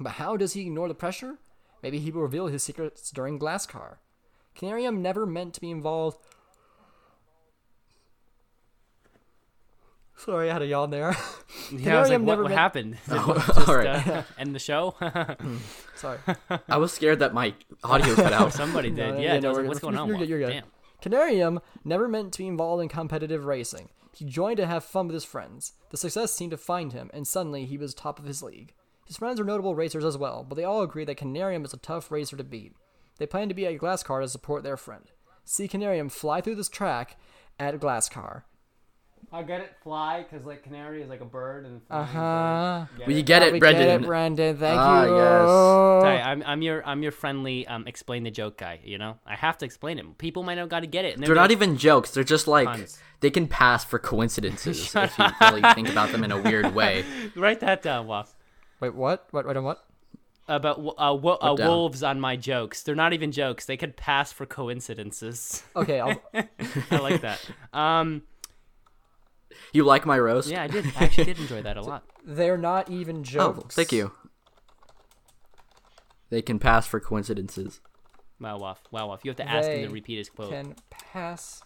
[0.00, 1.38] But how does he ignore the pressure?
[1.82, 3.96] Maybe he will reveal his secrets during Glasscar.
[4.58, 6.18] Canarium never meant to be involved.
[10.16, 11.14] Sorry, I had a yawn there.
[11.70, 12.96] Yeah, I was like, Canarium what, never what meant- happened?
[13.08, 14.06] Did Oh, just all right.
[14.08, 14.94] uh, end the show?
[15.96, 16.18] Sorry.
[16.68, 18.52] I was scared that my audio cut out.
[18.52, 19.14] Somebody did.
[19.14, 20.08] No, yeah, yeah, no, like, we're- what's going on?
[20.08, 20.50] you're good, you're good.
[20.50, 20.64] Damn.
[21.02, 23.88] Canarium never meant to be involved in competitive racing.
[24.14, 25.72] He joined to have fun with his friends.
[25.90, 28.72] The success seemed to find him, and suddenly he was top of his league.
[29.06, 31.78] His friends are notable racers as well, but they all agree that Canarium is a
[31.78, 32.74] tough racer to beat.
[33.18, 35.04] They plan to be at Glasscar to support their friend.
[35.44, 37.16] See Canarium fly through this track
[37.60, 38.42] at Glasscar.
[39.32, 39.72] I get it.
[39.82, 41.80] Fly, because like canary is like a bird and.
[41.90, 42.86] Uh huh.
[42.98, 43.86] Well, you get we it, Brendan.
[43.86, 44.56] Get it, Brendan.
[44.56, 45.16] Thank Ah, you.
[45.16, 45.48] yes.
[46.02, 48.80] Sorry, I'm, I'm your I'm your friendly um explain the joke guy.
[48.84, 50.18] You know, I have to explain it.
[50.18, 51.14] People might not got to get it.
[51.16, 52.12] And They're not gonna- even jokes.
[52.12, 52.98] They're just like Puns.
[53.20, 57.04] they can pass for coincidences if you really think about them in a weird way.
[57.36, 58.28] Write that down, Woff.
[58.80, 59.26] Wait, what?
[59.32, 59.46] What?
[59.46, 59.62] What?
[59.62, 59.82] What?
[60.48, 62.84] About uh, wo- uh, wolves on my jokes.
[62.84, 63.66] They're not even jokes.
[63.66, 65.64] They could pass for coincidences.
[65.74, 66.22] Okay, I'll,
[66.92, 67.40] I like that.
[67.72, 68.22] Um,
[69.72, 70.48] You like my roast?
[70.48, 70.86] yeah, I did.
[70.96, 72.04] I actually did enjoy that a lot.
[72.24, 73.58] they're not even jokes.
[73.58, 73.74] Oh, jokes.
[73.74, 74.12] thank you.
[76.30, 77.80] They can pass for coincidences.
[78.40, 78.78] Wow, Woff.
[78.90, 79.24] Wow, Woff.
[79.24, 80.50] You have to ask him to repeat his quote.
[80.50, 81.62] Can pass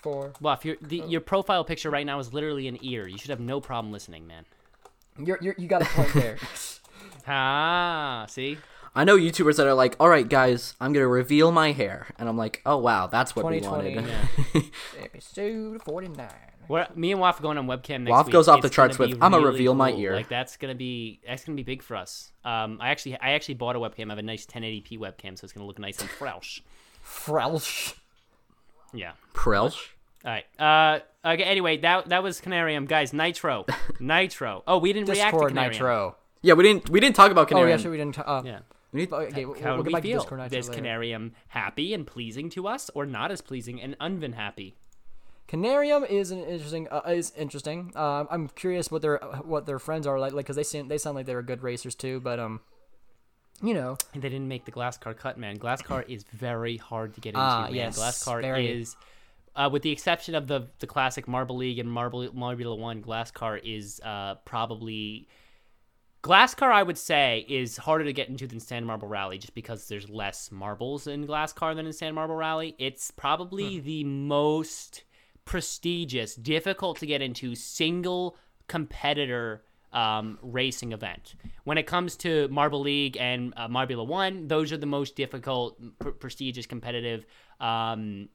[0.00, 0.32] for.
[0.42, 3.06] Woff, your the, your profile picture right now is literally an ear.
[3.06, 4.44] You should have no problem listening, man.
[5.18, 6.36] You're, you're, you got a point there.
[7.26, 8.58] Ah, see.
[8.94, 12.28] I know YouTubers that are like, "All right, guys, I'm gonna reveal my hair," and
[12.28, 13.96] I'm like, "Oh wow, that's what we 2020.
[14.54, 14.70] wanted."
[15.00, 16.28] Episode 49.
[16.70, 18.32] We're, me and Waff are going on webcam next Waff week.
[18.32, 20.14] goes off the It's gonna charts with, be "I'ma really reveal my ear.
[20.14, 22.30] Like that's gonna be that's gonna be big for us.
[22.44, 24.06] Um, I actually I actually bought a webcam.
[24.06, 26.62] I have a nice 1080p webcam, so it's gonna look nice and fresh.
[27.04, 27.94] Frelsh.
[28.94, 29.12] Yeah.
[29.34, 29.78] Prelsh.
[30.24, 30.44] All right.
[30.60, 31.00] Uh.
[31.24, 31.42] Okay.
[31.42, 33.12] Anyway, that that was Canarium, guys.
[33.12, 33.66] Nitro.
[34.00, 34.62] Nitro.
[34.66, 35.72] Oh, we didn't react to Canarium.
[35.72, 36.16] Nitro.
[36.42, 38.14] Yeah, we didn't we didn't talk about Oh, yeah, sure, we didn't.
[38.14, 38.60] T- uh, Yeah.
[38.92, 40.18] We need- Okay, we'll, How we'll do get we back to feel?
[40.20, 40.82] Discord Nitro Is later.
[40.82, 44.74] Canarium happy and pleasing to us, or not as pleasing and unven happy?
[45.50, 46.86] Canarium is an interesting.
[46.90, 47.92] Uh, is interesting.
[47.96, 50.96] Uh, I'm curious what their what their friends are like, like because they seem they
[50.98, 52.20] sound like they're good racers too.
[52.20, 52.60] But um,
[53.60, 55.56] you know, And they didn't make the glass car cut, man.
[55.56, 57.74] Glass car is very hard to get into, Ah, man.
[57.74, 58.68] yes, glass car very.
[58.80, 58.96] is,
[59.56, 63.30] uh, with the exception of the the classic Marble League and Marble Marbula One, glass
[63.32, 65.26] car is uh, probably.
[66.22, 69.54] Glass car, I would say, is harder to get into than Sand Marble Rally, just
[69.54, 72.74] because there's less marbles in Glass car than in Sand Marble Rally.
[72.78, 73.84] It's probably Hmm.
[73.86, 75.02] the most
[75.50, 78.36] prestigious, difficult to get into single
[78.68, 81.34] competitor um, racing event.
[81.64, 85.76] When it comes to Marble League and uh, Marbula One, those are the most difficult,
[85.98, 87.26] pr- prestigious, competitive
[87.58, 88.28] um,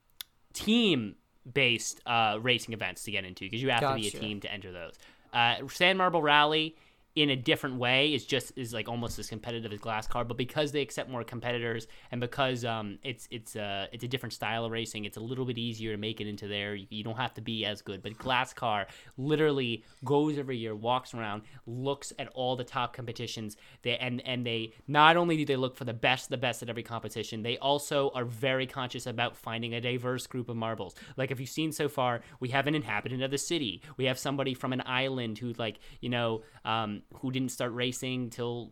[0.52, 4.52] team-based uh, racing events to get into because you have to be a team to
[4.52, 4.96] enter those.
[5.32, 6.76] Uh, Sand Marble Rally
[7.16, 10.38] in a different way is just is like almost as competitive as glass car but
[10.38, 14.66] because they accept more competitors and because um it's it's uh it's a different style
[14.66, 16.76] of racing it's a little bit easier to make it into there.
[16.76, 18.02] You, you don't have to be as good.
[18.04, 18.88] But glass car
[19.18, 23.58] literally goes every year walks around looks at all the top competitions.
[23.82, 26.70] They and and they not only do they look for the best the best at
[26.70, 30.96] every competition they also are very conscious about finding a diverse group of marbles.
[31.18, 33.82] Like if you've seen so far we have an inhabitant of the city.
[33.98, 38.30] We have somebody from an island who like you know um, who didn't start racing
[38.30, 38.72] till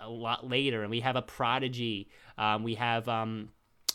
[0.00, 3.50] a lot later and we have a prodigy um, we have um,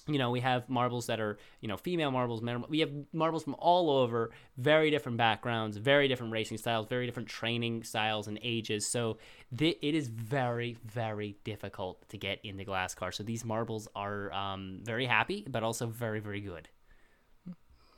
[0.08, 3.56] you know, we have marbles that are, you know, female marbles, we have marbles from
[3.58, 8.86] all over, very different backgrounds, very different racing styles, very different training styles and ages.
[8.86, 9.18] So
[9.58, 13.12] th- it is very, very difficult to get into glass car.
[13.12, 16.68] So these marbles are um, very happy, but also very, very good.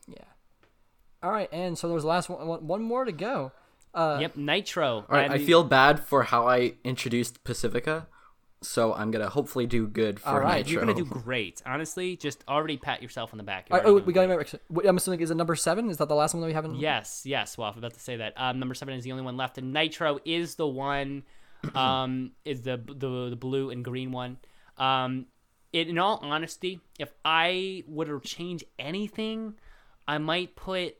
[0.07, 0.25] Yeah.
[1.23, 3.51] All right, and so there's the last one- one more to go.
[3.95, 4.87] Uh, yep, Nitro.
[4.97, 8.07] All right, I feel bad for how I introduced Pacifica,
[8.61, 10.71] so I'm gonna hopefully do good for All right, Nitro.
[10.71, 11.61] You're gonna do great.
[11.65, 13.67] Honestly, just already pat yourself on the back.
[13.71, 14.47] All right, oh, we doing got great.
[14.47, 14.89] to.
[14.89, 15.89] I'm assuming is it number seven?
[15.89, 16.75] Is that the last one that we haven't?
[16.75, 17.57] Yes, yes.
[17.57, 18.33] Well, I was about to say that.
[18.35, 21.23] Um, number seven is the only one left, and Nitro is the one.
[21.73, 24.37] Um, is the the the blue and green one.
[24.77, 25.25] Um,
[25.73, 29.55] it, in all honesty, if I were to change anything,
[30.07, 30.95] I might put.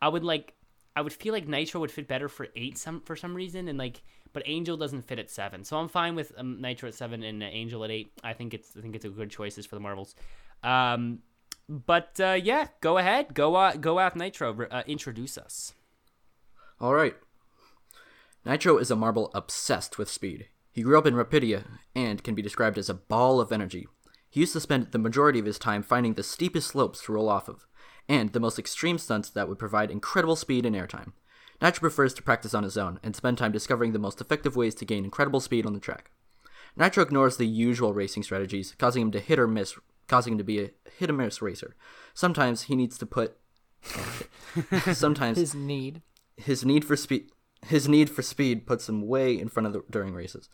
[0.00, 0.54] I would like.
[0.96, 3.78] I would feel like Nitro would fit better for eight some for some reason, and
[3.78, 5.64] like, but Angel doesn't fit at seven.
[5.64, 8.12] So I'm fine with um, Nitro at seven and uh, Angel at eight.
[8.24, 10.14] I think it's I think it's a good choices for the Marvels.
[10.62, 11.20] Um,
[11.68, 14.66] but uh, yeah, go ahead, go uh, go out Nitro.
[14.70, 15.74] Uh, introduce us.
[16.80, 17.14] All right.
[18.44, 20.48] Nitro is a marble obsessed with speed.
[20.72, 21.64] He grew up in Rapidia
[21.94, 23.86] and can be described as a ball of energy.
[24.30, 27.28] He used to spend the majority of his time finding the steepest slopes to roll
[27.28, 27.66] off of,
[28.10, 31.12] and the most extreme stunts that would provide incredible speed and airtime.
[31.62, 34.74] Nitro prefers to practice on his own and spend time discovering the most effective ways
[34.74, 36.10] to gain incredible speed on the track.
[36.76, 40.44] Nitro ignores the usual racing strategies, causing him to hit or miss, causing him to
[40.44, 41.76] be a hit or miss racer.
[42.12, 43.36] Sometimes he needs to put.
[43.96, 44.22] oh.
[44.92, 46.02] Sometimes His need.
[46.36, 47.30] his need for speed
[47.66, 50.48] his need for speed puts him way in front of the during races,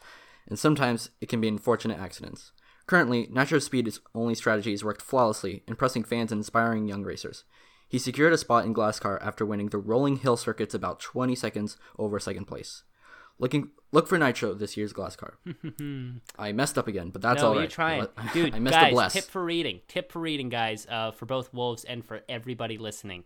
[0.49, 2.53] and sometimes it can be unfortunate accidents.
[2.87, 7.45] Currently, Nitro's speed only strategy has worked flawlessly, impressing fans and inspiring young racers.
[7.89, 11.77] He secured a spot in Glasscar after winning the Rolling Hill Circuits about 20 seconds
[11.99, 12.83] over second place.
[13.39, 15.35] Looking look for Nitro this year's Glasscar.
[16.39, 17.61] I messed up again, but that's no, all right.
[17.61, 18.55] you're trying, dude.
[18.55, 19.13] I messed guys, up less.
[19.13, 19.81] tip for reading.
[19.89, 20.87] Tip for reading, guys.
[20.89, 23.25] Uh, for both wolves and for everybody listening.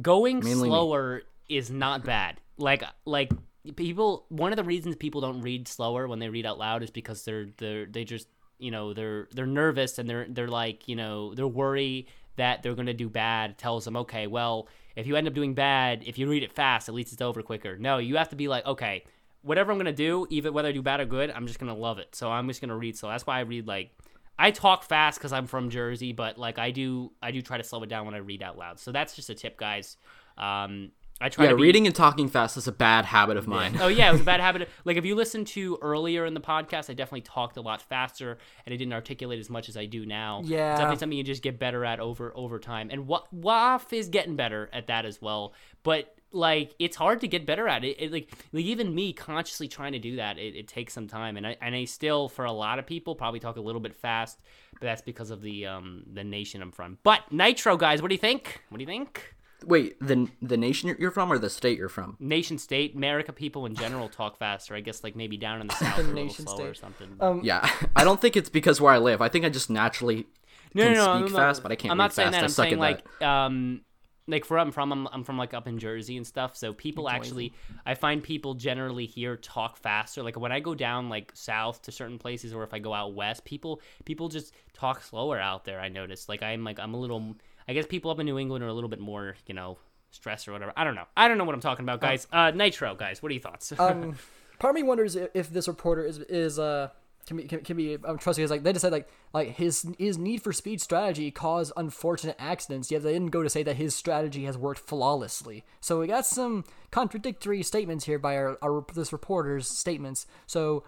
[0.00, 0.68] Going Mainly me.
[0.68, 2.40] slower is not bad.
[2.58, 3.32] Like like
[3.76, 4.26] people.
[4.28, 7.24] One of the reasons people don't read slower when they read out loud is because
[7.24, 11.34] they're they're they just you know they're they're nervous and they're they're like you know
[11.34, 12.06] they're worried
[12.36, 13.58] that they're gonna do bad.
[13.58, 16.88] Tells them okay, well if you end up doing bad, if you read it fast,
[16.88, 17.76] at least it's over quicker.
[17.76, 19.04] No, you have to be like okay
[19.44, 21.98] whatever I'm gonna do, even whether I do bad or good, I'm just gonna love
[21.98, 22.14] it.
[22.14, 23.10] So I'm just gonna read slow.
[23.10, 23.90] That's why I read like
[24.38, 27.62] I talk fast because I'm from Jersey, but like I do, I do try to
[27.64, 28.80] slow it down when I read out loud.
[28.80, 29.96] So that's just a tip, guys.
[30.36, 30.90] Um,
[31.20, 33.78] I try yeah, to be, reading and talking fast is a bad habit of mine.
[33.80, 34.68] Oh yeah, it was a bad habit.
[34.84, 38.36] Like if you listen to earlier in the podcast, I definitely talked a lot faster
[38.66, 40.40] and I didn't articulate as much as I do now.
[40.40, 40.72] It's Yeah.
[40.72, 42.88] definitely something you just get better at over over time.
[42.90, 45.54] And Wa- Waf is getting better at that as well.
[45.84, 47.96] But like it's hard to get better at it.
[48.00, 51.36] it like, like even me consciously trying to do that, it, it takes some time.
[51.36, 53.94] And I and I still for a lot of people probably talk a little bit
[53.94, 54.40] fast,
[54.72, 56.98] but that's because of the um the nation I'm from.
[57.04, 58.62] But Nitro guys, what do you think?
[58.68, 59.33] What do you think?
[59.66, 62.16] Wait, the the nation you're- you're from or the state you're from?
[62.20, 62.94] nation state.
[62.94, 66.02] America people in general talk faster i guess like maybe down in the south a
[66.02, 69.20] little nation slower or something Um, Yeah, I don't think it's because where I live.
[69.20, 70.26] I think I just naturally
[70.74, 72.56] no, can no, no, speak I'm not- fast, but I can't i'm not saying fast.
[72.56, 72.62] that.
[72.62, 73.80] I i'm saying at like um
[74.26, 77.08] like where i'm from I'm, I'm from like up in jersey and stuff so people
[77.10, 77.52] actually
[77.84, 80.22] i find people generally here talk faster.
[80.22, 83.14] Like when i go down like south to certain places or if i go out
[83.14, 86.28] west people people just talk slower out there i notice.
[86.28, 87.36] Like i'm like i'm a little
[87.68, 89.78] i guess people up in new england are a little bit more you know
[90.10, 90.72] stressed or whatever.
[90.76, 91.06] I don't know.
[91.16, 92.26] I don't know what i'm talking about guys.
[92.32, 93.72] Uh nitro guys what are your thoughts?
[93.78, 94.16] Um,
[94.60, 96.88] part of me wonders if, this reporter is is uh
[97.26, 100.16] can be can, can be um, because like they just said like like his his
[100.18, 103.94] need for speed strategy caused unfortunate accidents yet they didn't go to say that his
[103.94, 105.64] strategy has worked flawlessly.
[105.80, 110.26] So we got some contradictory statements here by our, our this reporter's statements.
[110.46, 110.84] So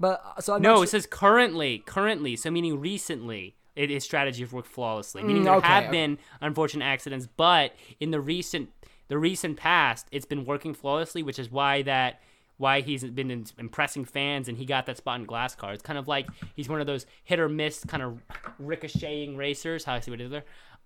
[0.00, 3.54] but uh, so I'm No, not it says currently, currently, so meaning recently.
[3.78, 5.90] It is strategy has worked flawlessly, meaning Mm, there okay, have okay.
[5.92, 8.70] been unfortunate accidents, but in the recent
[9.08, 12.20] the recent past, it's been working flawlessly, which is why that
[12.58, 15.72] why he's been in- impressing fans and he got that spot in glass car.
[15.72, 16.26] It's kind of like
[16.56, 18.20] he's one of those hit or miss kind of
[18.58, 19.84] ricocheting racers.
[19.84, 20.44] How I see what it is there.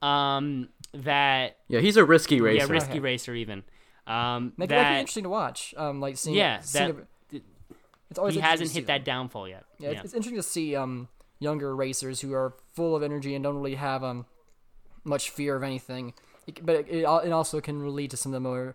[0.08, 2.56] Um, that yeah, he's a risky racer.
[2.56, 2.72] yeah, racer.
[2.74, 3.00] risky Okay.
[3.00, 3.62] racer even.
[4.06, 7.06] Um, make it might be that interesting to watch um like seeing yeah, seeing that
[7.32, 7.42] it-
[8.10, 8.98] it's always he hasn't hit them.
[8.98, 9.64] that downfall yet.
[9.78, 11.08] Yeah, It's, it's interesting to see um
[11.42, 14.26] younger racers who are full of energy and don't really have um
[15.04, 16.14] much fear of anything.
[16.46, 18.74] It, but it, it, also can lead to some of the more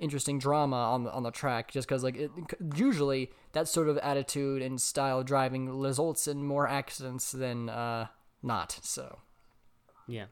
[0.00, 2.30] interesting drama on the on the track, just because like it,
[2.74, 8.06] usually that sort of attitude and style of driving results in more accidents than uh
[8.42, 8.78] not.
[8.82, 9.18] So
[10.06, 10.26] Yeah.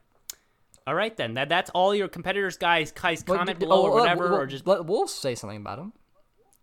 [0.87, 1.33] All right then.
[1.33, 2.91] That that's all your competitors, guys.
[2.91, 5.33] Guys, But- comment d- below oh, or let- whatever, let- or just let Wolves say
[5.33, 5.93] something about him.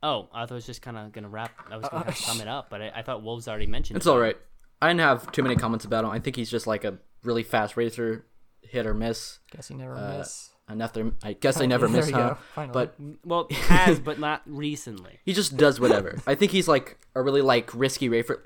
[0.04, 1.50] oh, I thought I was just kind of gonna wrap.
[1.70, 3.96] I was gonna Uh, sum it up, but I, I thought Wolves already mentioned.
[3.96, 4.10] It's it.
[4.10, 4.36] all right.
[4.82, 6.10] I didn't have too many comments about him.
[6.10, 8.26] I think he's just like a really fast racer,
[8.62, 9.38] hit or miss.
[9.50, 10.50] Guess you never Uh, miss.
[10.68, 11.10] Enough there.
[11.22, 12.36] I guess I never miss, we huh?
[12.56, 12.66] go.
[12.72, 15.20] But Well, has but not recently.
[15.24, 16.18] he just does whatever.
[16.26, 18.44] I think he's like a really like risky racer,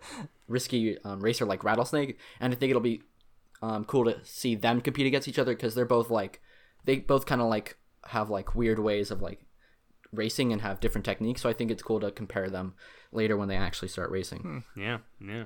[0.49, 3.03] risky um, racer like Rattlesnake, and I think it'll be
[3.63, 6.41] um, cool to see them compete against each other because they're both like
[6.85, 7.77] they both kind of like
[8.07, 9.41] have like weird ways of like
[10.13, 11.43] racing and have different techniques.
[11.43, 12.75] So I think it's cool to compare them
[13.13, 14.65] later when they actually start racing.
[14.77, 15.29] Yeah, yeah.
[15.31, 15.45] Yeah,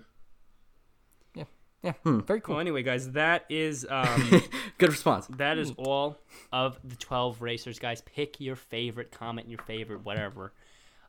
[1.83, 2.20] yeah, Hmm.
[2.20, 2.55] very cool.
[2.57, 4.43] Well, anyway, guys, that is um,
[4.78, 5.26] Good response.
[5.39, 6.18] that is all
[6.53, 8.01] of the twelve racers, guys.
[8.03, 10.53] Pick your favorite, comment your favorite, whatever,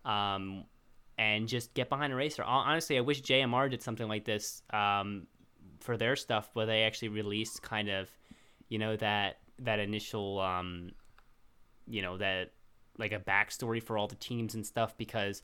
[0.06, 0.64] um,
[1.18, 2.44] and just get behind a racer.
[2.44, 5.28] Honestly, I wish JMR did something like this um,
[5.80, 8.10] for their stuff, where they actually released kind of,
[8.70, 10.92] you know, that that initial, um,
[11.88, 12.52] you know, that
[12.98, 15.42] like a backstory for all the teams and stuff because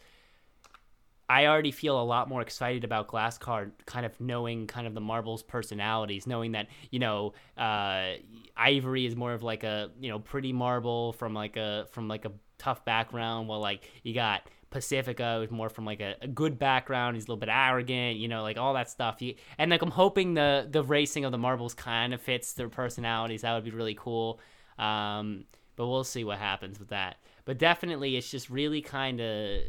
[1.29, 5.01] I already feel a lot more excited about Glasscar, kind of knowing kind of the
[5.01, 8.13] Marbles personalities, knowing that you know uh,
[8.55, 12.25] Ivory is more of like a you know pretty marble from like a from like
[12.25, 16.57] a tough background, while like you got Pacifica who's more from like a, a good
[16.57, 17.15] background.
[17.15, 19.21] He's a little bit arrogant, you know, like all that stuff.
[19.21, 22.69] You, and like I'm hoping the the racing of the Marbles kind of fits their
[22.69, 23.41] personalities.
[23.41, 24.39] That would be really cool.
[24.79, 25.43] Um,
[25.75, 27.17] but we'll see what happens with that.
[27.45, 29.61] But definitely, it's just really kind of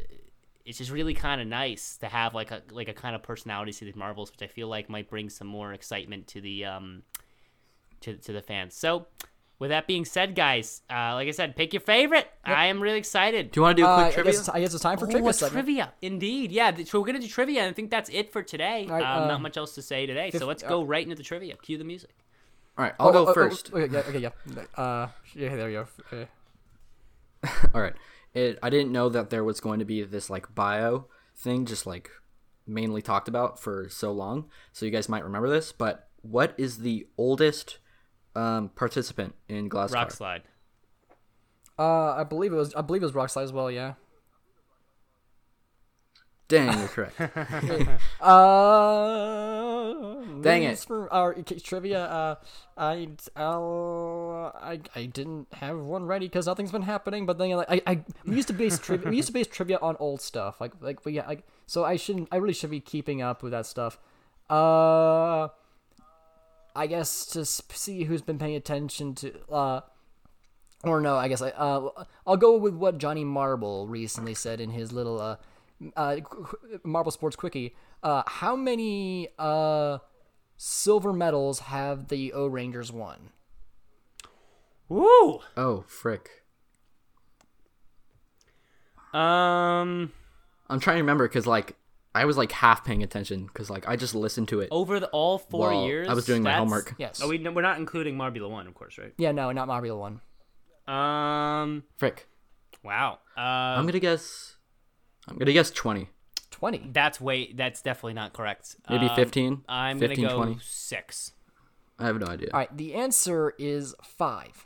[0.69, 3.71] it's just really kind of nice to have like a like a kind of personality
[3.73, 7.03] to these marvels, which I feel like might bring some more excitement to the um
[8.01, 8.75] to to the fans.
[8.75, 9.07] So,
[9.57, 12.29] with that being said, guys, uh, like I said, pick your favorite.
[12.45, 13.51] I am really excited.
[13.51, 14.31] Do you want to do a Uh, quick I trivia?
[14.31, 16.51] guess, it's, I guess it's time for Oh, trivia trivia, indeed.
[16.51, 18.85] Yeah, so we're gonna do trivia, and I think that's it for today.
[18.87, 21.03] All right, um, uh, not much else to say today, so let's uh, go right
[21.03, 21.55] into the trivia.
[21.57, 22.13] Cue the music.
[22.77, 23.73] All right, I'll Oh, go oh, oh, first.
[23.73, 24.63] okay, yeah, okay, yeah.
[24.81, 26.17] Uh, yeah, there you go.
[26.17, 26.27] Okay.
[27.73, 27.93] All right.
[28.33, 31.85] It, I didn't know that there was going to be this like bio thing, just
[31.87, 32.09] like
[32.67, 34.49] mainly talked about for so long.
[34.71, 35.71] So you guys might remember this.
[35.71, 37.79] But what is the oldest
[38.35, 40.43] um, participant in Glass Rock slide.
[41.77, 42.73] Uh, I believe it was.
[42.75, 43.71] I believe it was Rockslide as well.
[43.71, 43.93] Yeah.
[46.49, 47.21] Dang, you're correct.
[48.19, 49.93] Uh,
[50.41, 50.79] Dang it.
[50.79, 52.35] For our trivia, uh,
[52.75, 57.27] I, I'll, I, I didn't have one ready because nothing's been happening.
[57.27, 59.11] But then, like, I, I we used to base trivia.
[59.11, 60.59] we used to base trivia on old stuff.
[60.59, 62.27] Like, like we, like, so I shouldn't.
[62.31, 63.99] I really should be keeping up with that stuff.
[64.49, 65.49] Uh,
[66.75, 69.39] I guess to see who's been paying attention to.
[69.51, 69.81] Uh,
[70.83, 71.89] or no, I guess I uh
[72.25, 75.35] I'll go with what Johnny Marble recently said in his little uh
[75.95, 77.75] uh qu- qu- Marble Sports Quickie.
[78.03, 79.99] Uh, how many uh
[80.57, 83.31] silver medals have the O'rangers won?
[84.87, 85.39] Woo.
[85.55, 86.43] oh, frick.
[89.13, 90.11] Um,
[90.69, 91.75] I'm trying to remember because like
[92.13, 94.69] I was like half paying attention because like I just listened to it.
[94.71, 96.07] over the all four years.
[96.09, 96.95] I was doing my that's- homework.
[96.97, 97.21] Yes.
[97.23, 99.13] Oh, we we're not including Marbula one, of course, right?
[99.17, 100.21] Yeah, no, not Marbula One.
[100.95, 101.83] Um.
[101.97, 102.27] Frick.
[102.83, 103.19] Wow.
[103.37, 104.55] Uh, I'm gonna guess.
[105.29, 106.09] I'm gonna guess 20,
[106.51, 106.89] Twenty.
[106.91, 107.53] that's way.
[107.53, 108.75] That's definitely not correct.
[108.89, 109.63] maybe Um, 15.
[109.69, 110.59] I'm 15, gonna go 20.
[110.61, 111.33] six.
[111.99, 112.49] I have no idea.
[112.53, 114.65] All right, the answer is five.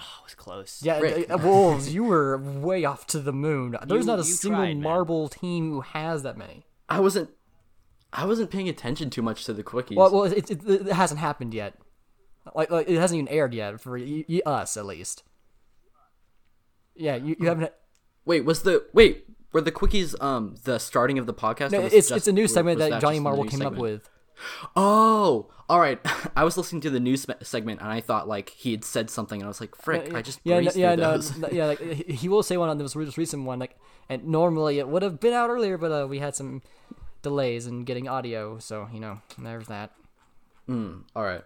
[0.00, 0.80] Oh, it was close.
[0.84, 1.30] Yeah, Rick.
[1.30, 3.76] uh, Wolves, you were way off to the moon.
[3.86, 4.82] There's You- not a single tried, man.
[4.82, 6.66] Marble team who has that many.
[6.88, 7.30] I wasn't.
[8.12, 9.96] I wasn't paying attention too much to the quickies.
[9.96, 11.78] Well, well, it, it, it hasn't happened yet.
[12.54, 15.22] Like, like it hasn't even aired yet for y- y- us at least.
[16.94, 17.72] Yeah, you, you haven't.
[18.24, 21.70] Wait, was the wait were the quickies um the starting of the podcast?
[21.72, 23.74] No, it's just- it's a new segment that, just Johnny the Marble news came up
[23.76, 24.08] with.
[24.76, 25.98] Oh, all right.
[26.36, 29.40] I was listening to the news segment and I thought like he had said something
[29.40, 31.66] and I was like, "Frick!" I just yeah, no, yeah, no, no, yeah.
[31.66, 33.76] Like he he will say one on this most recent one, like,
[34.08, 36.62] and normally it would have been out earlier, but uh, we had some
[37.22, 39.90] delays in getting audio, so you know, there's that.
[40.68, 41.42] Mm, all right,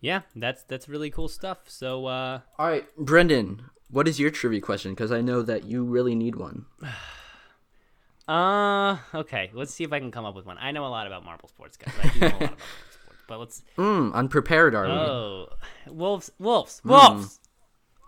[0.00, 1.58] Yeah, that's that's really cool stuff.
[1.66, 3.62] So, uh, all right, Brendan.
[3.92, 4.92] What is your trivia question?
[4.92, 6.64] Because I know that you really need one.
[8.28, 9.50] uh, okay.
[9.52, 10.56] Let's see if I can come up with one.
[10.58, 11.92] I know a lot about marble sports, guys.
[12.02, 13.62] I do know a lot about marble sports, but let's.
[13.76, 14.92] Mm, unprepared are we?
[14.92, 15.48] Oh,
[15.88, 17.38] wolves, wolves, wolves.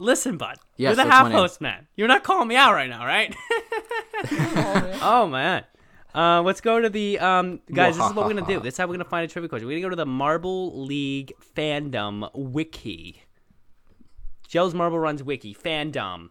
[0.01, 0.57] Listen, bud.
[0.76, 1.87] Yes, You're the half host, man.
[1.97, 3.35] You're not calling me out right now, right?
[5.03, 5.64] oh man.
[6.14, 7.97] Uh, let's go to the um, guys.
[7.97, 8.61] This is what we're gonna do.
[8.61, 9.68] This is how we're gonna find a trivia question.
[9.68, 13.24] We're gonna go to the Marble League fandom wiki.
[14.55, 16.29] Jelle's Marble Runs wiki fandom.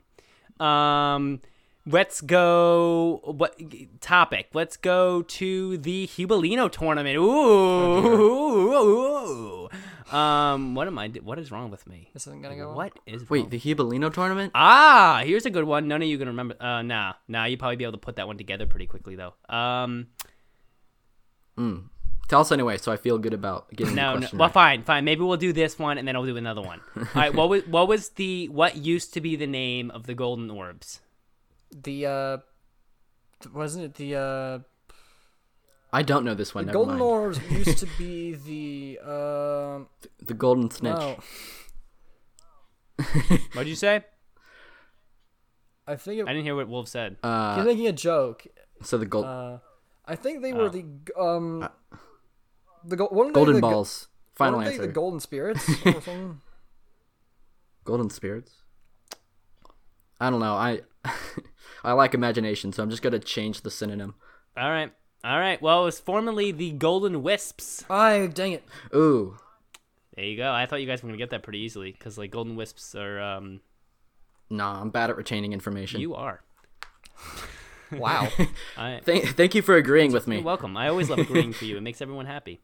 [0.58, 1.42] Um,
[1.86, 3.20] let's go.
[3.26, 3.60] What
[4.00, 4.48] topic?
[4.54, 7.18] Let's go to the Hubelino tournament.
[7.18, 9.70] Ooh, ooh, ooh,
[10.10, 10.16] ooh.
[10.16, 11.10] Um, what am I?
[11.10, 12.12] What is wrong with me?
[12.14, 12.72] This isn't gonna go.
[12.72, 13.50] What is Wait, wrong?
[13.50, 14.54] the Hubelino tournament?
[14.56, 15.90] Ah, here's a good one.
[15.90, 16.56] None of you can remember.
[16.62, 17.44] Uh, nah, nah.
[17.44, 19.34] You probably be able to put that one together pretty quickly though.
[19.50, 20.08] Um,
[22.34, 24.18] Tell us anyway, so I feel good about getting No, the no.
[24.22, 24.54] question Well, right.
[24.54, 25.06] fine, fine.
[25.06, 26.82] Maybe we'll do this one and then I'll do another one.
[26.98, 27.32] All right.
[27.34, 31.02] What was what was the what used to be the name of the golden orbs?
[31.72, 32.38] The uh,
[33.54, 34.60] wasn't it the uh,
[35.92, 36.66] I don't know this one.
[36.66, 37.02] Never golden mind.
[37.04, 39.88] orbs used to be the um,
[40.26, 40.96] The golden snitch.
[40.98, 41.18] no,
[43.54, 44.06] What'd you say?
[45.88, 47.18] I think I didn't hear what Wolf said.
[47.22, 48.48] Uh, you're making a joke.
[48.82, 49.58] so the gold, Uh,
[50.06, 50.70] I think they were Oh.
[50.70, 51.70] the g- um,
[52.86, 54.08] the go- weren't they golden the go- balls.
[54.36, 54.82] Final answer.
[54.82, 56.42] They the golden spirits or something.
[57.84, 58.52] golden spirits.
[60.20, 60.54] I don't know.
[60.54, 60.82] I
[61.84, 64.16] I like imagination, so I'm just gonna change the synonym.
[64.58, 64.92] All right.
[65.24, 65.62] All right.
[65.62, 67.86] Well, it was formerly the golden wisps.
[67.90, 68.64] I dang it.
[68.96, 69.38] Ooh,
[70.16, 70.52] There you go.
[70.52, 73.22] I thought you guys were gonna get that pretty easily because like golden wisps are
[73.22, 73.62] um
[74.50, 76.02] nah, I'm bad at retaining information.
[76.02, 76.42] you are.
[77.92, 78.28] Wow.
[78.78, 80.38] I, Thank, thank you for agreeing with me.
[80.38, 80.76] You're welcome.
[80.76, 81.78] I always love agreeing for you.
[81.78, 82.60] It makes everyone happy.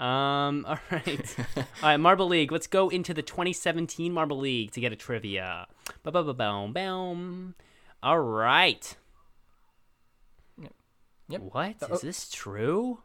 [0.00, 1.36] Um, all right.
[1.56, 2.50] all right, Marble League.
[2.50, 5.66] Let's go into the 2017 Marble League to get a trivia.
[6.02, 7.54] Ba ba ba boom boom.
[8.02, 8.96] All right.
[11.28, 11.42] Yep.
[11.52, 11.76] What?
[11.82, 13.00] Uh, Is this true?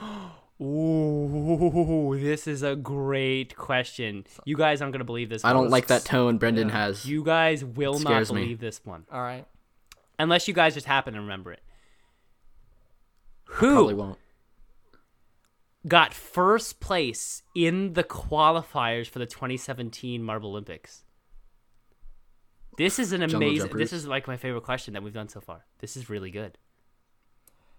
[0.60, 4.24] Ooh, this is a great question.
[4.44, 7.04] You guys aren't going to believe this I don't like that tone Brendan has.
[7.06, 8.42] You guys will not scares me.
[8.42, 9.04] believe this one.
[9.12, 9.44] All right.
[10.18, 11.60] Unless you guys just happen to remember it.
[13.44, 14.18] Probably Who won't.
[15.88, 21.04] Got first place in the qualifiers for the 2017 Marble Olympics?
[22.76, 23.76] This is an amazing.
[23.76, 25.64] This is like my favorite question that we've done so far.
[25.80, 26.58] This is really good.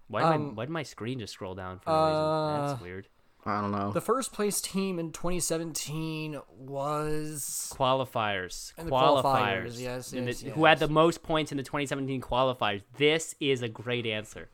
[0.08, 2.66] Why did, my, Um, why did my screen just scroll down for no reason?
[2.68, 3.08] That's uh, weird.
[3.46, 3.92] I don't know.
[3.92, 8.74] The first place team in 2017 was Qualifiers.
[8.76, 9.22] And the qualifiers.
[9.22, 12.82] qualifiers, yes, And the- yes, Who had the most points in the 2017 qualifiers?
[12.98, 14.50] This is a great answer.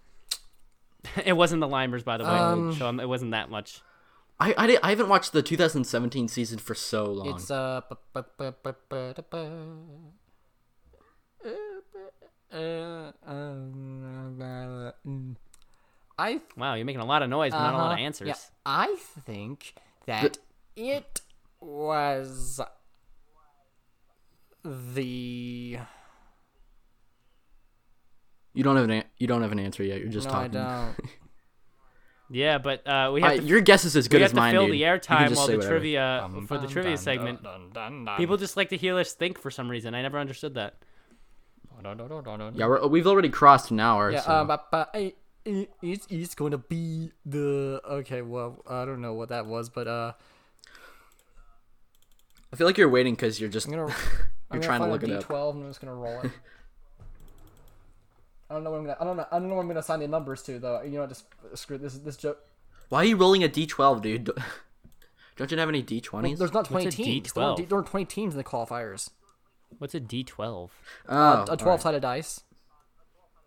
[1.24, 2.30] it wasn't the Limers, by the way.
[2.30, 3.80] Um, so um, it wasn't that much.
[4.38, 7.28] I I, I haven't watched the 2017 season for so long.
[7.34, 7.80] it's uh.
[7.88, 10.16] bu- bu- bu- bu- bu- da- bu-.
[16.18, 18.00] I Wow, you're making a lot of noise, but not a lot of Uh-huh.
[18.02, 18.28] answers.
[18.28, 18.34] Yeah,
[18.64, 19.74] I think
[20.06, 20.38] that
[20.74, 21.20] it
[21.60, 22.60] was
[24.64, 25.04] the.
[28.56, 30.00] You don't have an an- you don't have an answer yet.
[30.00, 30.56] You're just no, talking.
[30.56, 31.10] I don't.
[32.28, 34.32] Yeah, but uh, we have I- to, your guess is as we good have as
[34.32, 34.74] to mine, fill dude.
[34.74, 35.74] the airtime just while the whatever.
[35.74, 37.38] trivia for the trivia segment.
[38.16, 39.94] People just like to hear us think for some reason.
[39.94, 40.74] I never understood that.
[41.84, 44.10] Yeah, we're, we've already crossed an hour.
[44.10, 44.32] Yeah, so.
[44.32, 48.22] um, but, but I, it, it's, it's going to be the okay.
[48.22, 50.12] Well, I don't know what that was, but uh,
[52.52, 53.94] I feel like you're waiting because you're just I'm gonna.
[54.50, 55.28] I'm trying to gonna look find it a up.
[55.28, 56.30] D12 and I'm just gonna roll it.
[58.50, 58.96] I don't know what I'm gonna.
[59.00, 59.26] I don't know.
[59.30, 60.82] I don't know what I'm gonna assign the numbers to though.
[60.82, 61.24] You know, just
[61.54, 61.98] screw this.
[61.98, 62.38] This joke.
[62.88, 64.30] Why are you rolling a d12, dude?
[65.36, 66.38] Don't you have any d20s?
[66.38, 67.32] There's not 20 What's teams.
[67.32, 67.68] There weren't, D12?
[67.68, 69.10] there weren't 20 teams in the qualifiers.
[69.78, 70.36] What's a D12?
[70.38, 70.70] oh,
[71.08, 72.40] uh, a 12 sided dice.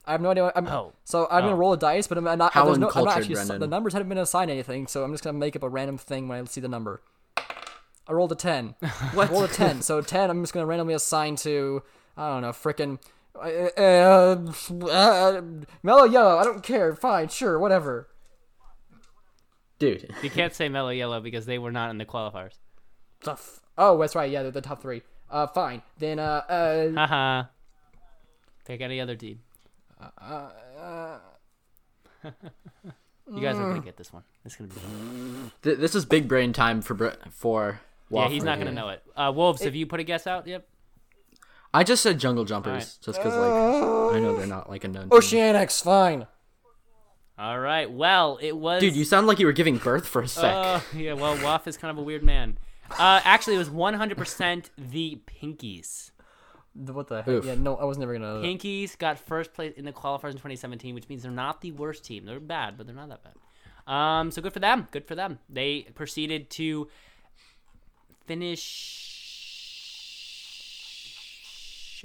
[0.06, 0.52] I have no idea.
[0.56, 0.94] I'm, Oh.
[1.04, 1.58] So I'm gonna Oh.
[1.58, 2.54] roll a dice, but I'm not.
[2.54, 3.36] How there's no, I'm not actually.
[3.36, 3.60] Brendan.
[3.60, 6.28] The numbers haven't been assigned anything, so I'm just gonna make up a random thing
[6.28, 7.02] when I see the number.
[7.38, 8.76] I rolled a 10.
[9.14, 9.30] what?
[9.30, 9.82] rolled a 10.
[9.82, 11.84] So 10, I'm just gonna randomly assign to
[12.18, 13.00] I don't know, frickin'
[13.36, 14.52] uh, uh,
[14.86, 15.42] uh,
[15.84, 16.38] mellow yellow.
[16.38, 16.96] I don't care.
[16.96, 18.08] Fine, sure, whatever.
[19.78, 20.14] dude.
[20.22, 22.54] You can't say Mellow Yellow because they were not in the qualifiers.
[23.24, 24.30] The f- oh, that's right.
[24.30, 25.04] Yeah, they're the top three.
[25.30, 25.82] Uh, fine.
[25.98, 27.44] Then uh, uh, Haha.
[28.66, 29.40] Pick any other team.
[30.02, 30.08] you
[33.42, 34.24] guys are gonna get this one.
[34.46, 35.76] It's gonna be.
[35.76, 37.82] This is big brain time for Br- for.
[38.10, 39.04] Yeah, he's Wofford not gonna know it.
[39.16, 40.48] Uh, Wolves, have you put a guess out?
[40.48, 40.68] Yep.
[41.74, 42.98] I just said jungle jumpers Alright.
[43.02, 45.10] just because like I know they're not like a known.
[45.10, 45.20] team.
[45.20, 45.84] Oceanics.
[45.84, 46.28] Fine.
[47.38, 47.90] All right.
[47.90, 48.82] Well, it was.
[48.82, 50.44] Dude, you sound like you were giving birth for a sec.
[50.54, 51.14] Uh, yeah.
[51.14, 52.58] Well, Waff is kind of a weird man.
[52.92, 56.12] Uh, actually, it was 100% the Pinkies.
[56.74, 57.28] What the heck?
[57.28, 57.46] Oof.
[57.46, 58.42] Yeah, no, I was never gonna.
[58.42, 62.04] Pinkies got first place in the qualifiers in 2017, which means they're not the worst
[62.04, 62.26] team.
[62.26, 63.34] They're bad, but they're not that bad.
[63.92, 64.88] Um, so good for them.
[64.92, 65.40] Good for them.
[65.50, 66.88] They proceeded to
[68.26, 69.09] finish.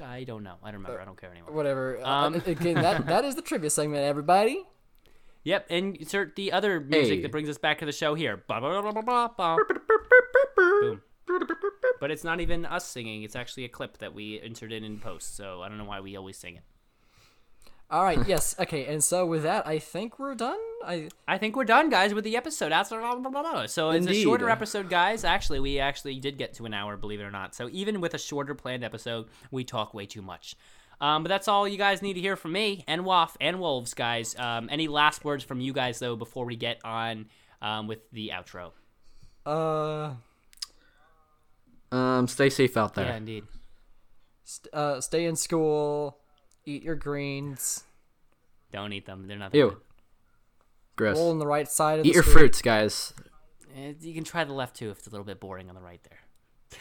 [0.00, 0.56] I don't know.
[0.62, 1.00] I don't remember.
[1.00, 1.52] I don't care anymore.
[1.52, 1.98] Whatever.
[2.04, 2.34] Um.
[2.34, 4.62] Uh, again, that that is the trivia segment, everybody.
[5.46, 7.20] Yep, and insert the other music Hey.
[7.20, 8.38] that brings us back to the show here.
[8.48, 9.56] Ba- ba- ba- ba- ba- ba.
[10.56, 11.02] Boom.
[12.00, 13.24] But it's not even us singing.
[13.24, 15.36] It's actually a clip that we inserted in post.
[15.36, 16.62] So I don't know why we always sing it.
[17.90, 18.19] All right.
[18.27, 18.56] Yes.
[18.59, 18.86] Okay.
[18.86, 20.59] And so with that, I think we're done.
[20.85, 22.70] I I think we're done, guys, with the episode.
[22.70, 25.23] That's so it's a shorter episode, guys.
[25.24, 27.55] Actually, we actually did get to an hour, believe it or not.
[27.55, 30.56] So even with a shorter planned episode, we talk way too much.
[31.01, 33.94] Um, but that's all you guys need to hear from me and Waff and Wolves,
[33.94, 34.35] guys.
[34.39, 37.27] Um, any last words from you guys though before we get on
[37.61, 38.70] um, with the outro?
[39.44, 40.15] Uh,
[41.94, 43.06] Um, stay safe out there.
[43.06, 43.44] Yeah, indeed.
[44.44, 46.19] st- uh, stay in school.
[46.66, 47.84] Eat your greens.
[48.72, 49.26] Don't eat them.
[49.26, 49.52] They're not.
[49.52, 49.68] that Ew.
[50.96, 51.04] good.
[51.04, 51.18] Roll Gross.
[51.18, 52.36] on the right side of Eat the your screen.
[52.38, 53.12] fruits, guys.
[53.76, 55.80] Eh, You can try the left too if it's a little bit boring on the
[55.80, 56.80] right there.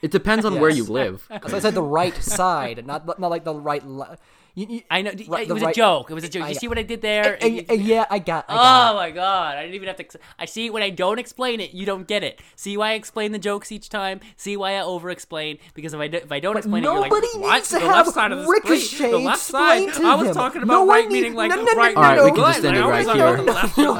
[0.00, 1.26] It depends on where you live.
[1.30, 3.84] As I said, the right side, not not like the right.
[3.84, 4.16] Le-
[4.58, 5.12] you, you, I know.
[5.28, 6.10] Right, it was right- a joke.
[6.10, 6.44] It was a joke.
[6.44, 7.38] I You see what I did there?
[7.40, 8.44] Uh, uh, yeah, I got.
[8.48, 8.92] I got.
[8.92, 9.56] Oh my god!
[9.56, 10.18] I didn't even have to.
[10.38, 12.40] I see when I don't explain it, you don't get it.
[12.56, 14.20] See why I explain the jokes each time.
[14.36, 17.10] See why I over-explain because if I do, if I don't explain it, you're like,
[17.12, 17.54] nobody what?
[17.54, 19.88] needs to the have left side of the Ricochet screen, the left side.
[20.02, 20.34] I was him.
[20.34, 21.94] talking about one right need- meaning like no, no, no, right.
[21.94, 23.36] no, Alright, we can just end it right here.
[23.36, 23.94] about the left, the no,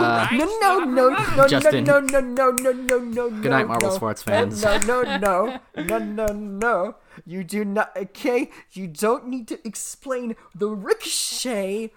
[0.60, 1.85] no, no, no, no, no, Justin.
[1.85, 2.98] no, no, no, no, no, no,
[3.28, 3.30] no.
[3.43, 3.94] Good night, Marble no.
[3.94, 4.62] Sports fans.
[4.62, 6.94] No, no, no, no, no, no.
[7.27, 7.97] You do not.
[7.97, 11.93] Okay, you don't need to explain the ricochet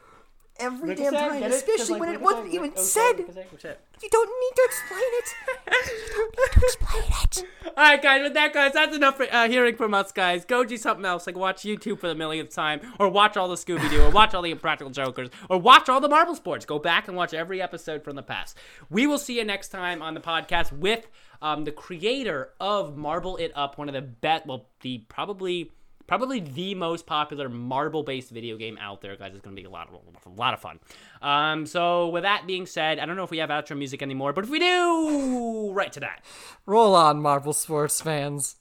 [0.60, 3.18] every damn time, especially when it wasn't even said.
[3.20, 5.34] You don't need to explain it.
[5.72, 7.46] You don't need to explain it.
[7.78, 8.24] All right, guys.
[8.24, 10.44] With that, guys, that's enough for, uh, hearing from us, guys.
[10.46, 13.56] Go do something else, like watch YouTube for the millionth time, or watch all the
[13.56, 16.66] Scooby Doo, or watch all the Impractical Jokers, or watch all the Marble Sports.
[16.66, 18.58] Go back and watch every episode from the past.
[18.90, 21.08] We will see you next time on the podcast with
[21.42, 25.72] um, the creator of Marble It Up, one of the best, well, the probably.
[26.08, 29.32] Probably the most popular marble-based video game out there, guys.
[29.34, 30.80] It's gonna be a lot of a lot of fun.
[31.22, 34.34] Um, so with that being said, I don't know if we have outro music anymore,
[34.34, 36.26] but if we do, right to that.
[36.66, 38.58] Roll on, Marble sports fans.